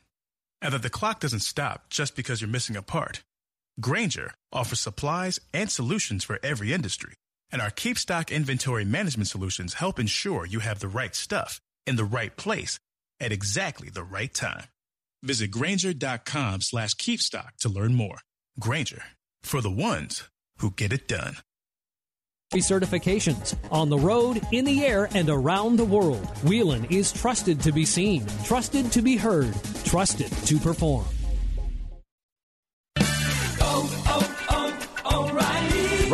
and 0.62 0.74
that 0.74 0.82
the 0.82 0.90
clock 0.90 1.20
doesn't 1.20 1.42
stop 1.42 1.90
just 1.90 2.16
because 2.16 2.42
you're 2.42 2.50
missing 2.50 2.78
a 2.78 2.82
part, 2.82 3.22
Grainger 3.82 4.34
offers 4.54 4.80
supplies 4.80 5.40
and 5.54 5.70
solutions 5.70 6.24
for 6.24 6.40
every 6.42 6.72
industry. 6.72 7.14
And 7.52 7.62
our 7.62 7.70
Keep 7.70 7.98
Stock 7.98 8.32
inventory 8.32 8.86
management 8.86 9.28
solutions 9.28 9.76
help 9.76 10.00
ensure 10.00 10.46
you 10.46 10.60
have 10.60 10.80
the 10.80 10.88
right 10.88 11.14
stuff 11.14 11.60
in 11.86 11.98
the 11.98 12.06
right 12.06 12.36
place 12.36 12.80
at 13.20 13.32
exactly 13.32 13.90
the 13.90 14.04
right 14.04 14.34
time. 14.34 14.64
Visit 15.22 15.52
Grainger.com 15.52 16.62
slash 16.62 16.96
keepstock 16.96 17.50
to 17.60 17.70
learn 17.70 17.94
more. 17.94 18.18
Grainger, 18.60 19.04
for 19.44 19.62
the 19.62 19.72
ones 19.72 20.24
who 20.58 20.72
get 20.72 20.92
it 20.92 21.08
done. 21.08 21.38
Certifications 22.54 23.56
on 23.72 23.90
the 23.90 23.98
road, 23.98 24.40
in 24.52 24.64
the 24.64 24.86
air, 24.86 25.10
and 25.16 25.30
around 25.30 25.78
the 25.78 25.86
world. 25.86 26.26
Whelen 26.44 26.86
is 26.86 27.12
trusted 27.12 27.60
to 27.62 27.72
be 27.72 27.84
seen, 27.84 28.28
trusted 28.44 28.92
to 28.92 29.02
be 29.02 29.18
heard, 29.18 29.54
trusted 29.86 30.32
to 30.48 30.60
perform. 30.60 31.06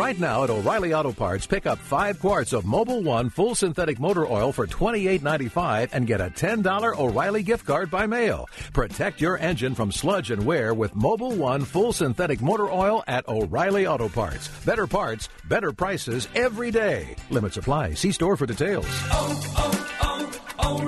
Right 0.00 0.18
now 0.18 0.44
at 0.44 0.50
O'Reilly 0.50 0.94
Auto 0.94 1.12
Parts, 1.12 1.46
pick 1.46 1.66
up 1.66 1.76
five 1.76 2.18
quarts 2.20 2.54
of 2.54 2.64
Mobil 2.64 3.02
One 3.04 3.28
full 3.28 3.54
synthetic 3.54 4.00
motor 4.00 4.26
oil 4.26 4.50
for 4.50 4.66
$28.95 4.66 5.90
and 5.92 6.06
get 6.06 6.22
a 6.22 6.30
$10 6.30 6.96
O'Reilly 6.98 7.42
gift 7.42 7.66
card 7.66 7.90
by 7.90 8.06
mail. 8.06 8.48
Protect 8.72 9.20
your 9.20 9.36
engine 9.36 9.74
from 9.74 9.92
sludge 9.92 10.30
and 10.30 10.46
wear 10.46 10.72
with 10.72 10.94
Mobil 10.94 11.36
One 11.36 11.66
full 11.66 11.92
synthetic 11.92 12.40
motor 12.40 12.70
oil 12.70 13.04
at 13.08 13.28
O'Reilly 13.28 13.86
Auto 13.86 14.08
Parts. 14.08 14.48
Better 14.64 14.86
parts, 14.86 15.28
better 15.50 15.70
prices 15.70 16.28
every 16.34 16.70
day. 16.70 17.14
Limit 17.28 17.52
supply. 17.52 17.92
See 17.92 18.12
store 18.12 18.38
for 18.38 18.46
details. 18.46 18.86
Oh, 18.88 19.36
oh, 19.58 20.30
oh, 20.62 20.80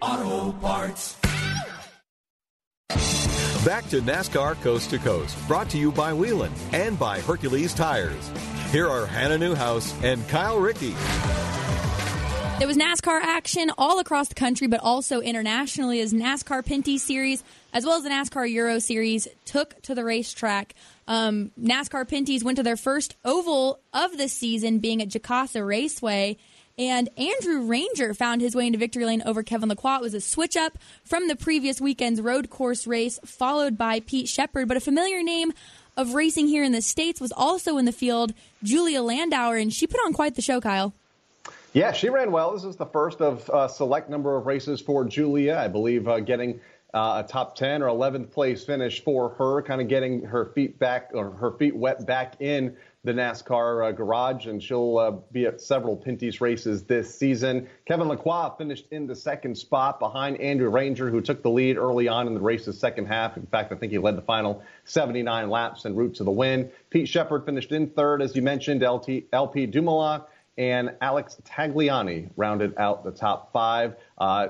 O'Reilly 0.00 0.32
Auto 0.40 0.52
Parts. 0.58 1.21
Back 3.64 3.88
to 3.90 4.00
NASCAR 4.00 4.60
Coast 4.60 4.90
to 4.90 4.98
Coast, 4.98 5.36
brought 5.46 5.70
to 5.70 5.78
you 5.78 5.92
by 5.92 6.12
Whelen 6.12 6.52
and 6.72 6.98
by 6.98 7.20
Hercules 7.20 7.72
Tires. 7.72 8.28
Here 8.72 8.88
are 8.88 9.06
Hannah 9.06 9.38
Newhouse 9.38 9.94
and 10.02 10.26
Kyle 10.28 10.58
Rickey. 10.58 10.96
There 12.58 12.66
was 12.66 12.76
NASCAR 12.76 13.20
action 13.20 13.70
all 13.78 14.00
across 14.00 14.26
the 14.26 14.34
country, 14.34 14.66
but 14.66 14.80
also 14.80 15.20
internationally 15.20 16.00
as 16.00 16.12
NASCAR 16.12 16.64
Pinty 16.64 16.98
Series, 16.98 17.44
as 17.72 17.86
well 17.86 17.98
as 17.98 18.02
the 18.02 18.10
NASCAR 18.10 18.50
Euro 18.50 18.80
Series, 18.80 19.28
took 19.44 19.80
to 19.82 19.94
the 19.94 20.02
racetrack. 20.02 20.74
Um, 21.06 21.52
NASCAR 21.56 22.04
Pinty's 22.08 22.42
went 22.42 22.56
to 22.56 22.64
their 22.64 22.76
first 22.76 23.14
oval 23.24 23.78
of 23.94 24.18
the 24.18 24.28
season, 24.28 24.80
being 24.80 25.00
at 25.00 25.08
Jukasa 25.08 25.64
Raceway. 25.64 26.36
And 26.78 27.10
Andrew 27.18 27.62
Ranger 27.62 28.14
found 28.14 28.40
his 28.40 28.54
way 28.54 28.66
into 28.66 28.78
victory 28.78 29.04
lane 29.04 29.22
over 29.26 29.42
Kevin 29.42 29.68
Lacroix. 29.68 29.96
It 29.96 30.02
was 30.02 30.14
a 30.14 30.20
switch 30.20 30.56
up 30.56 30.78
from 31.04 31.28
the 31.28 31.36
previous 31.36 31.80
weekend's 31.80 32.20
road 32.20 32.50
course 32.50 32.86
race, 32.86 33.18
followed 33.24 33.76
by 33.76 34.00
Pete 34.00 34.28
Shepherd. 34.28 34.68
But 34.68 34.76
a 34.76 34.80
familiar 34.80 35.22
name 35.22 35.52
of 35.96 36.14
racing 36.14 36.48
here 36.48 36.64
in 36.64 36.72
the 36.72 36.80
States 36.80 37.20
was 37.20 37.32
also 37.32 37.76
in 37.76 37.84
the 37.84 37.92
field, 37.92 38.32
Julia 38.62 39.00
Landauer, 39.00 39.60
and 39.60 39.72
she 39.72 39.86
put 39.86 40.00
on 40.04 40.12
quite 40.12 40.34
the 40.34 40.42
show, 40.42 40.60
Kyle. 40.60 40.94
Yeah, 41.74 41.92
she 41.92 42.08
ran 42.10 42.32
well. 42.32 42.52
This 42.52 42.64
is 42.64 42.76
the 42.76 42.86
first 42.86 43.20
of 43.20 43.50
a 43.52 43.68
select 43.68 44.10
number 44.10 44.36
of 44.36 44.46
races 44.46 44.80
for 44.80 45.04
Julia. 45.04 45.56
I 45.56 45.68
believe 45.68 46.06
uh, 46.06 46.20
getting 46.20 46.60
uh, 46.92 47.22
a 47.24 47.28
top 47.28 47.56
10 47.56 47.82
or 47.82 47.86
11th 47.86 48.30
place 48.30 48.64
finish 48.64 49.02
for 49.02 49.30
her, 49.30 49.62
kind 49.62 49.80
of 49.80 49.88
getting 49.88 50.22
her 50.24 50.46
feet 50.46 50.78
back 50.78 51.10
or 51.14 51.30
her 51.30 51.52
feet 51.52 51.74
wet 51.74 52.06
back 52.06 52.40
in 52.40 52.76
the 53.04 53.12
NASCAR 53.12 53.88
uh, 53.88 53.92
garage, 53.92 54.46
and 54.46 54.62
she'll 54.62 54.98
uh, 54.98 55.10
be 55.32 55.46
at 55.46 55.60
several 55.60 55.96
Pinty's 55.96 56.40
races 56.40 56.84
this 56.84 57.18
season. 57.18 57.68
Kevin 57.84 58.06
Lacroix 58.06 58.50
finished 58.56 58.86
in 58.92 59.08
the 59.08 59.16
second 59.16 59.58
spot 59.58 59.98
behind 59.98 60.40
Andrew 60.40 60.68
Ranger, 60.68 61.10
who 61.10 61.20
took 61.20 61.42
the 61.42 61.50
lead 61.50 61.76
early 61.76 62.06
on 62.06 62.28
in 62.28 62.34
the 62.34 62.40
race's 62.40 62.78
second 62.78 63.06
half. 63.06 63.36
In 63.36 63.46
fact, 63.46 63.72
I 63.72 63.74
think 63.74 63.90
he 63.90 63.98
led 63.98 64.16
the 64.16 64.22
final 64.22 64.62
79 64.84 65.50
laps 65.50 65.84
en 65.84 65.96
route 65.96 66.14
to 66.16 66.24
the 66.24 66.30
win. 66.30 66.70
Pete 66.90 67.08
Shepherd 67.08 67.44
finished 67.44 67.72
in 67.72 67.88
third, 67.88 68.22
as 68.22 68.36
you 68.36 68.42
mentioned. 68.42 68.82
LT, 68.82 69.24
LP 69.32 69.66
Dumoulin 69.66 70.22
and 70.56 70.94
Alex 71.00 71.36
Tagliani 71.44 72.30
rounded 72.36 72.76
out 72.76 73.02
the 73.02 73.10
top 73.10 73.52
five. 73.52 73.96
Uh, 74.16 74.48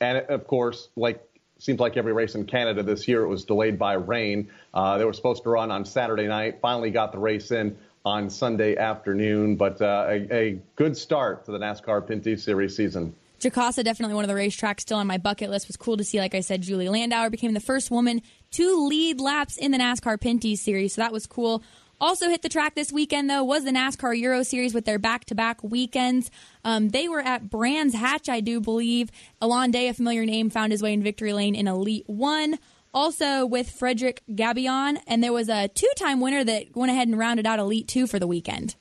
and 0.00 0.18
of 0.18 0.46
course, 0.46 0.88
like 0.96 1.27
seems 1.58 1.80
like 1.80 1.96
every 1.96 2.12
race 2.12 2.34
in 2.34 2.44
Canada 2.44 2.82
this 2.82 3.06
year, 3.08 3.22
it 3.22 3.28
was 3.28 3.44
delayed 3.44 3.78
by 3.78 3.94
rain. 3.94 4.48
Uh, 4.72 4.98
they 4.98 5.04
were 5.04 5.12
supposed 5.12 5.42
to 5.42 5.50
run 5.50 5.70
on 5.70 5.84
Saturday 5.84 6.26
night, 6.26 6.60
finally 6.60 6.90
got 6.90 7.12
the 7.12 7.18
race 7.18 7.50
in 7.50 7.76
on 8.04 8.30
Sunday 8.30 8.76
afternoon, 8.76 9.56
but 9.56 9.82
uh, 9.82 10.06
a, 10.08 10.34
a, 10.34 10.58
good 10.76 10.96
start 10.96 11.44
to 11.44 11.50
the 11.50 11.58
NASCAR 11.58 12.08
Pinty 12.08 12.38
Series 12.38 12.74
season. 12.74 13.14
Jukasa, 13.40 13.84
definitely 13.84 14.14
one 14.14 14.24
of 14.24 14.28
the 14.28 14.34
racetracks 14.34 14.80
still 14.80 14.98
on 14.98 15.06
my 15.06 15.18
bucket 15.18 15.50
list. 15.50 15.68
was 15.68 15.76
cool 15.76 15.96
to 15.96 16.04
see. 16.04 16.18
Like 16.18 16.34
I 16.34 16.40
said, 16.40 16.62
Julie 16.62 16.86
Landauer 16.86 17.30
became 17.30 17.54
the 17.54 17.60
first 17.60 17.90
woman 17.90 18.22
to 18.52 18.86
lead 18.86 19.20
laps 19.20 19.56
in 19.56 19.70
the 19.70 19.78
NASCAR 19.78 20.18
Pinty 20.18 20.56
Series, 20.56 20.94
so 20.94 21.02
that 21.02 21.12
was 21.12 21.26
cool. 21.26 21.62
Also 22.00 22.28
hit 22.28 22.42
the 22.42 22.48
track 22.48 22.74
this 22.74 22.92
weekend, 22.92 23.28
though, 23.28 23.42
was 23.42 23.64
the 23.64 23.72
NASCAR 23.72 24.18
Euro 24.18 24.42
Series 24.42 24.72
with 24.72 24.84
their 24.84 24.98
back 24.98 25.24
to 25.26 25.34
back 25.34 25.62
weekends. 25.64 26.30
Um, 26.64 26.90
they 26.90 27.08
were 27.08 27.20
at 27.20 27.50
Brands 27.50 27.94
Hatch, 27.94 28.28
I 28.28 28.40
do 28.40 28.60
believe. 28.60 29.10
Alon 29.40 29.70
Day, 29.70 29.88
a 29.88 29.94
familiar 29.94 30.24
name, 30.24 30.48
found 30.48 30.70
his 30.70 30.82
way 30.82 30.92
in 30.92 31.02
victory 31.02 31.32
lane 31.32 31.54
in 31.54 31.66
Elite 31.66 32.04
One. 32.06 32.58
Also 32.94 33.44
with 33.44 33.70
Frederick 33.70 34.22
Gabillon, 34.34 34.98
and 35.06 35.22
there 35.22 35.32
was 35.32 35.48
a 35.48 35.68
two 35.68 35.90
time 35.96 36.20
winner 36.20 36.42
that 36.44 36.74
went 36.74 36.90
ahead 36.90 37.08
and 37.08 37.18
rounded 37.18 37.46
out 37.46 37.58
Elite 37.58 37.86
Two 37.86 38.06
for 38.06 38.18
the 38.18 38.26
weekend. 38.26 38.76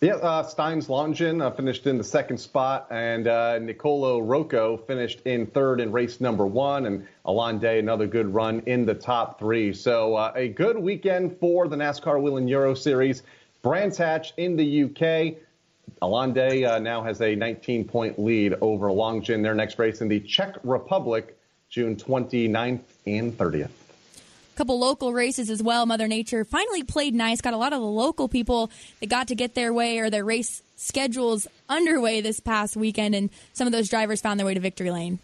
Yeah, 0.00 0.14
uh, 0.16 0.42
Stienes 0.42 0.88
Longin 0.88 1.40
uh, 1.40 1.52
finished 1.52 1.86
in 1.86 1.98
the 1.98 2.04
second 2.04 2.38
spot, 2.38 2.88
and 2.90 3.28
uh, 3.28 3.60
Nicolo 3.60 4.18
Rocco 4.18 4.76
finished 4.76 5.20
in 5.24 5.46
third 5.46 5.80
in 5.80 5.92
race 5.92 6.20
number 6.20 6.44
one, 6.44 6.86
and 6.86 7.06
Alon 7.24 7.60
Day, 7.60 7.78
another 7.78 8.08
good 8.08 8.34
run 8.34 8.60
in 8.66 8.84
the 8.84 8.94
top 8.94 9.38
three. 9.38 9.72
So 9.72 10.16
uh, 10.16 10.32
a 10.34 10.48
good 10.48 10.76
weekend 10.76 11.38
for 11.38 11.68
the 11.68 11.76
NASCAR 11.76 12.20
Whelen 12.20 12.48
Euro 12.48 12.74
Series. 12.74 13.22
Brands 13.62 13.96
Hatch 13.96 14.34
in 14.36 14.56
the 14.56 14.84
UK. 14.84 15.36
Alon 16.02 16.32
Day 16.32 16.64
uh, 16.64 16.80
now 16.80 17.02
has 17.04 17.20
a 17.20 17.36
19 17.36 17.84
point 17.84 18.18
lead 18.18 18.56
over 18.60 18.90
Longin. 18.90 19.42
Their 19.42 19.54
next 19.54 19.78
race 19.78 20.00
in 20.00 20.08
the 20.08 20.18
Czech 20.20 20.56
Republic, 20.64 21.38
June 21.70 21.94
29th 21.94 22.82
and 23.06 23.32
30th 23.38 23.83
couple 24.54 24.78
local 24.78 25.12
races 25.12 25.50
as 25.50 25.62
well. 25.62 25.86
Mother 25.86 26.08
Nature 26.08 26.44
finally 26.44 26.82
played 26.82 27.14
nice. 27.14 27.40
Got 27.40 27.54
a 27.54 27.58
lot 27.58 27.72
of 27.72 27.80
the 27.80 27.86
local 27.86 28.28
people 28.28 28.70
that 29.00 29.08
got 29.08 29.28
to 29.28 29.34
get 29.34 29.54
their 29.54 29.72
way 29.72 29.98
or 29.98 30.10
their 30.10 30.24
race 30.24 30.62
schedules 30.76 31.46
underway 31.68 32.20
this 32.20 32.40
past 32.40 32.76
weekend, 32.76 33.14
and 33.14 33.30
some 33.52 33.66
of 33.66 33.72
those 33.72 33.88
drivers 33.88 34.20
found 34.20 34.38
their 34.38 34.46
way 34.46 34.54
to 34.54 34.60
victory 34.60 34.90
lane. 34.90 35.18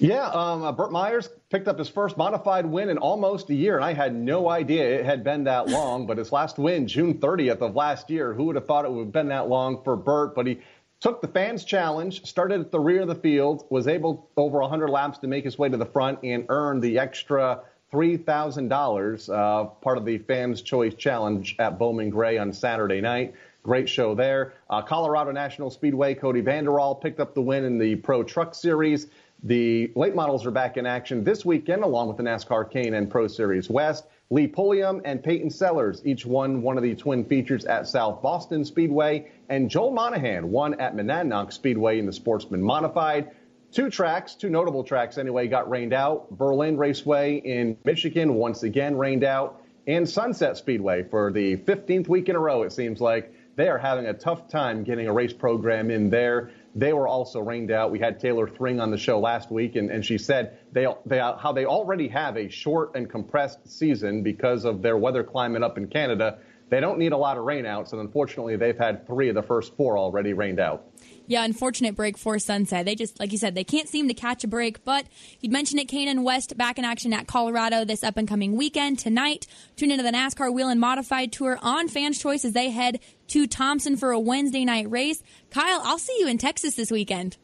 Yeah, 0.00 0.24
um, 0.28 0.62
uh, 0.62 0.72
Burt 0.72 0.92
Myers 0.92 1.28
picked 1.50 1.68
up 1.68 1.78
his 1.78 1.90
first 1.90 2.16
modified 2.16 2.64
win 2.64 2.88
in 2.88 2.96
almost 2.96 3.50
a 3.50 3.54
year, 3.54 3.76
and 3.76 3.84
I 3.84 3.92
had 3.92 4.14
no 4.14 4.48
idea 4.48 4.98
it 4.98 5.04
had 5.04 5.22
been 5.22 5.44
that 5.44 5.68
long. 5.68 6.06
but 6.06 6.16
his 6.16 6.32
last 6.32 6.58
win, 6.58 6.88
June 6.88 7.18
30th 7.18 7.60
of 7.60 7.76
last 7.76 8.08
year, 8.08 8.32
who 8.32 8.44
would 8.44 8.56
have 8.56 8.66
thought 8.66 8.86
it 8.86 8.90
would 8.90 9.04
have 9.04 9.12
been 9.12 9.28
that 9.28 9.48
long 9.50 9.82
for 9.84 9.96
Burt? 9.96 10.34
But 10.34 10.46
he 10.46 10.60
took 11.00 11.20
the 11.20 11.28
fans 11.28 11.64
challenge, 11.64 12.24
started 12.24 12.60
at 12.60 12.70
the 12.70 12.80
rear 12.80 13.02
of 13.02 13.08
the 13.08 13.14
field, 13.14 13.66
was 13.68 13.86
able 13.86 14.30
over 14.38 14.60
100 14.60 14.88
laps 14.88 15.18
to 15.18 15.26
make 15.26 15.44
his 15.44 15.58
way 15.58 15.68
to 15.68 15.76
the 15.76 15.86
front, 15.86 16.20
and 16.22 16.46
earned 16.48 16.82
the 16.82 16.98
extra 16.98 17.60
$3,000, 17.92 19.28
uh, 19.28 19.64
part 19.64 19.98
of 19.98 20.04
the 20.04 20.18
Fans 20.18 20.62
Choice 20.62 20.94
Challenge 20.94 21.56
at 21.58 21.78
Bowman 21.78 22.10
Gray 22.10 22.38
on 22.38 22.52
Saturday 22.52 23.00
night. 23.00 23.34
Great 23.62 23.88
show 23.88 24.14
there. 24.14 24.54
Uh, 24.70 24.80
Colorado 24.80 25.32
National 25.32 25.70
Speedway, 25.70 26.14
Cody 26.14 26.40
Vanderall 26.40 27.00
picked 27.00 27.20
up 27.20 27.34
the 27.34 27.42
win 27.42 27.64
in 27.64 27.78
the 27.78 27.96
Pro 27.96 28.22
Truck 28.22 28.54
Series. 28.54 29.08
The 29.42 29.90
late 29.94 30.14
models 30.14 30.46
are 30.46 30.50
back 30.50 30.76
in 30.76 30.86
action 30.86 31.24
this 31.24 31.44
weekend, 31.44 31.82
along 31.82 32.08
with 32.08 32.16
the 32.18 32.22
NASCAR 32.22 32.70
K&N 32.70 33.06
Pro 33.08 33.26
Series 33.26 33.68
West. 33.68 34.04
Lee 34.30 34.46
Pulliam 34.46 35.02
and 35.04 35.22
Peyton 35.22 35.50
Sellers 35.50 36.02
each 36.04 36.24
won 36.24 36.62
one 36.62 36.76
of 36.76 36.84
the 36.84 36.94
twin 36.94 37.24
features 37.24 37.64
at 37.64 37.88
South 37.88 38.22
Boston 38.22 38.64
Speedway, 38.64 39.30
and 39.48 39.68
Joel 39.68 39.90
Monahan 39.90 40.50
won 40.50 40.78
at 40.80 40.94
Monadnock 40.94 41.52
Speedway 41.52 41.98
in 41.98 42.06
the 42.06 42.12
Sportsman 42.12 42.62
Modified. 42.62 43.30
Two 43.72 43.88
tracks, 43.88 44.34
two 44.34 44.50
notable 44.50 44.82
tracks 44.82 45.16
anyway, 45.16 45.46
got 45.46 45.70
rained 45.70 45.92
out. 45.92 46.28
Berlin 46.36 46.76
Raceway 46.76 47.36
in 47.36 47.78
Michigan 47.84 48.34
once 48.34 48.64
again 48.64 48.96
rained 48.96 49.22
out, 49.22 49.62
and 49.86 50.08
Sunset 50.08 50.56
Speedway 50.56 51.04
for 51.04 51.30
the 51.30 51.56
15th 51.56 52.08
week 52.08 52.28
in 52.28 52.34
a 52.34 52.38
row, 52.38 52.62
it 52.62 52.72
seems 52.72 53.00
like. 53.00 53.32
They 53.54 53.68
are 53.68 53.78
having 53.78 54.06
a 54.06 54.14
tough 54.14 54.48
time 54.48 54.84
getting 54.84 55.06
a 55.06 55.12
race 55.12 55.32
program 55.32 55.90
in 55.90 56.10
there. 56.10 56.50
They 56.74 56.92
were 56.92 57.06
also 57.06 57.40
rained 57.40 57.70
out. 57.70 57.90
We 57.90 57.98
had 57.98 58.18
Taylor 58.18 58.48
Thring 58.48 58.80
on 58.80 58.90
the 58.90 58.98
show 58.98 59.20
last 59.20 59.50
week, 59.50 59.76
and, 59.76 59.90
and 59.90 60.04
she 60.04 60.18
said 60.18 60.58
they, 60.72 60.86
they, 61.06 61.18
how 61.18 61.52
they 61.52 61.66
already 61.66 62.08
have 62.08 62.36
a 62.36 62.48
short 62.48 62.96
and 62.96 63.08
compressed 63.08 63.68
season 63.68 64.22
because 64.22 64.64
of 64.64 64.82
their 64.82 64.96
weather 64.96 65.22
climate 65.22 65.62
up 65.62 65.78
in 65.78 65.88
Canada. 65.88 66.38
They 66.70 66.80
don't 66.80 66.98
need 66.98 67.12
a 67.12 67.16
lot 67.16 67.36
of 67.36 67.44
rainouts, 67.44 67.92
and 67.92 68.00
unfortunately, 68.00 68.56
they've 68.56 68.78
had 68.78 69.06
three 69.06 69.28
of 69.28 69.34
the 69.34 69.42
first 69.42 69.76
four 69.76 69.98
already 69.98 70.32
rained 70.32 70.60
out. 70.60 70.86
Yeah, 71.30 71.44
unfortunate 71.44 71.94
break 71.94 72.18
for 72.18 72.40
Sunset. 72.40 72.84
They 72.84 72.96
just, 72.96 73.20
like 73.20 73.30
you 73.30 73.38
said, 73.38 73.54
they 73.54 73.62
can't 73.62 73.88
seem 73.88 74.08
to 74.08 74.14
catch 74.14 74.42
a 74.42 74.48
break. 74.48 74.84
But 74.84 75.06
you'd 75.38 75.52
mentioned 75.52 75.80
it, 75.80 75.84
K&N 75.84 76.24
West 76.24 76.56
back 76.56 76.76
in 76.76 76.84
action 76.84 77.12
at 77.12 77.28
Colorado 77.28 77.84
this 77.84 78.02
up 78.02 78.16
and 78.16 78.26
coming 78.26 78.56
weekend. 78.56 78.98
Tonight, 78.98 79.46
tune 79.76 79.92
into 79.92 80.02
the 80.02 80.10
NASCAR 80.10 80.52
Whelen 80.52 80.80
Modified 80.80 81.30
Tour 81.30 81.56
on 81.62 81.86
Fans 81.86 82.18
Choice 82.18 82.44
as 82.44 82.52
they 82.52 82.70
head 82.70 82.98
to 83.28 83.46
Thompson 83.46 83.96
for 83.96 84.10
a 84.10 84.18
Wednesday 84.18 84.64
night 84.64 84.90
race. 84.90 85.22
Kyle, 85.52 85.80
I'll 85.84 86.00
see 86.00 86.16
you 86.18 86.26
in 86.26 86.36
Texas 86.36 86.74
this 86.74 86.90
weekend. 86.90 87.36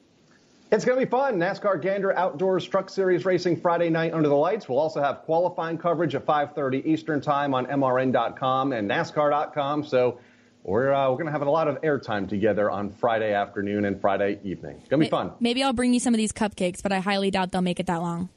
It's 0.73 0.85
going 0.85 0.99
to 0.99 1.07
be 1.07 1.09
fun. 1.09 1.37
NASCAR 1.37 1.81
Gander 1.81 2.13
Outdoors 2.19 2.67
Truck 2.67 2.91
Series 2.91 3.25
racing 3.25 3.61
Friday 3.61 3.89
night 3.89 4.13
under 4.13 4.29
the 4.29 4.35
lights. 4.35 4.69
We'll 4.69 4.81
also 4.81 5.01
have 5.01 5.23
qualifying 5.23 5.79
coverage 5.79 6.17
at 6.17 6.27
5:30 6.27 6.85
Eastern 6.85 7.21
Time 7.21 7.55
on 7.55 7.67
MRN.com 7.67 8.73
and 8.73 8.91
NASCAR.com. 8.91 9.85
So 9.85 10.19
we're 10.67 10.93
uh, 10.93 11.09
we're 11.09 11.17
going 11.17 11.27
to 11.27 11.33
have 11.33 11.43
a 11.43 11.51
lot 11.51 11.69
of 11.69 11.81
airtime 11.83 12.29
together 12.29 12.71
on 12.71 12.91
Friday 12.91 13.33
afternoon 13.33 13.85
and 13.85 14.01
Friday 14.01 14.41
evening. 14.43 14.77
It's 14.81 14.89
going 14.89 15.01
to 15.01 15.07
be 15.07 15.11
fun. 15.11 15.33
Maybe 15.39 15.63
I'll 15.63 15.73
bring 15.73 15.95
you 15.95 16.01
some 16.01 16.13
of 16.13 16.19
these 16.19 16.33
cupcakes, 16.33 16.83
but 16.83 16.93
I 16.93 16.99
highly 16.99 17.31
doubt 17.31 17.53
they'll 17.53 17.63
make 17.63 17.79
it 17.79 17.87
that 17.87 18.03
long. 18.03 18.29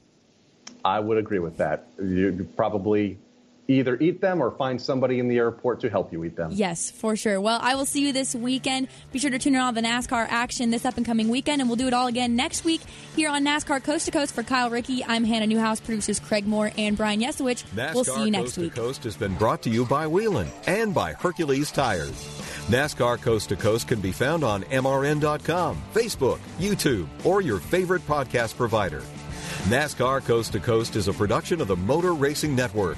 I 0.85 0.99
would 0.99 1.17
agree 1.17 1.39
with 1.39 1.57
that. 1.57 1.87
You 2.01 2.47
probably 2.55 3.17
either 3.69 3.97
eat 3.99 4.19
them 4.19 4.41
or 4.41 4.51
find 4.51 4.82
somebody 4.82 5.19
in 5.19 5.27
the 5.27 5.38
airport 5.38 5.79
to 5.82 5.89
help 5.89 6.12
you 6.12 6.23
eat 6.23 6.36
them. 6.36 6.49
Yes, 6.51 6.89
for 6.89 7.15
sure. 7.15 7.39
Well, 7.39 7.60
I 7.62 7.75
will 7.75 7.86
see 7.86 8.01
you 8.01 8.12
this 8.12 8.34
weekend. 8.34 8.88
Be 9.12 9.19
sure 9.19 9.29
to 9.29 9.39
tune 9.39 9.55
in 9.55 9.62
on 9.62 9.75
the 9.75 9.82
NASCAR 9.82 10.25
action 10.29 10.71
this 10.71 10.86
up 10.86 10.97
and 10.97 11.05
coming 11.05 11.29
weekend, 11.29 11.62
and 11.62 11.69
we'll 11.69 11.77
do 11.77 11.88
it 11.88 11.93
all 11.93 12.08
again 12.08 12.36
next 12.36 12.65
week 12.65 12.82
here 13.15 13.29
on 13.29 13.45
NASCAR 13.45 13.84
Coast 13.84 14.05
to 14.05 14.12
Coast. 14.12 14.34
For 14.34 14.43
Kyle 14.43 14.69
Rickey, 14.69 15.05
I'm 15.05 15.23
Hannah 15.23 15.47
Newhouse, 15.47 15.79
producers 15.79 16.19
Craig 16.19 16.47
Moore 16.47 16.71
and 16.77 16.97
Brian 16.97 17.21
Yesowich. 17.21 17.63
NASCAR 17.75 17.93
we'll 17.93 18.03
see 18.03 18.25
you 18.25 18.32
next 18.32 18.43
Coast 18.43 18.58
week. 18.58 18.73
to 18.73 18.82
Coast 18.82 19.03
has 19.03 19.15
been 19.15 19.36
brought 19.36 19.62
to 19.63 19.69
you 19.69 19.86
by 19.86 20.08
Whelen 20.08 20.47
and 20.67 20.93
by 20.93 21.13
Hercules 21.13 21.71
Tires. 21.71 22.12
NASCAR 22.69 23.21
Coast 23.21 23.49
to 23.49 23.55
Coast 23.55 23.88
can 23.88 24.01
be 24.01 24.12
found 24.12 24.43
on 24.43 24.63
MRN.com, 24.63 25.82
Facebook, 25.93 26.39
YouTube, 26.60 27.08
or 27.25 27.41
your 27.41 27.60
favorite 27.60 28.05
podcast 28.08 28.55
provider. 28.55 29.01
NASCAR 29.65 30.23
Coast 30.23 30.53
to 30.53 30.60
Coast 30.60 30.95
is 30.95 31.08
a 31.08 31.13
production 31.13 31.62
of 31.62 31.67
the 31.67 31.75
Motor 31.75 32.13
Racing 32.13 32.55
Network. 32.55 32.97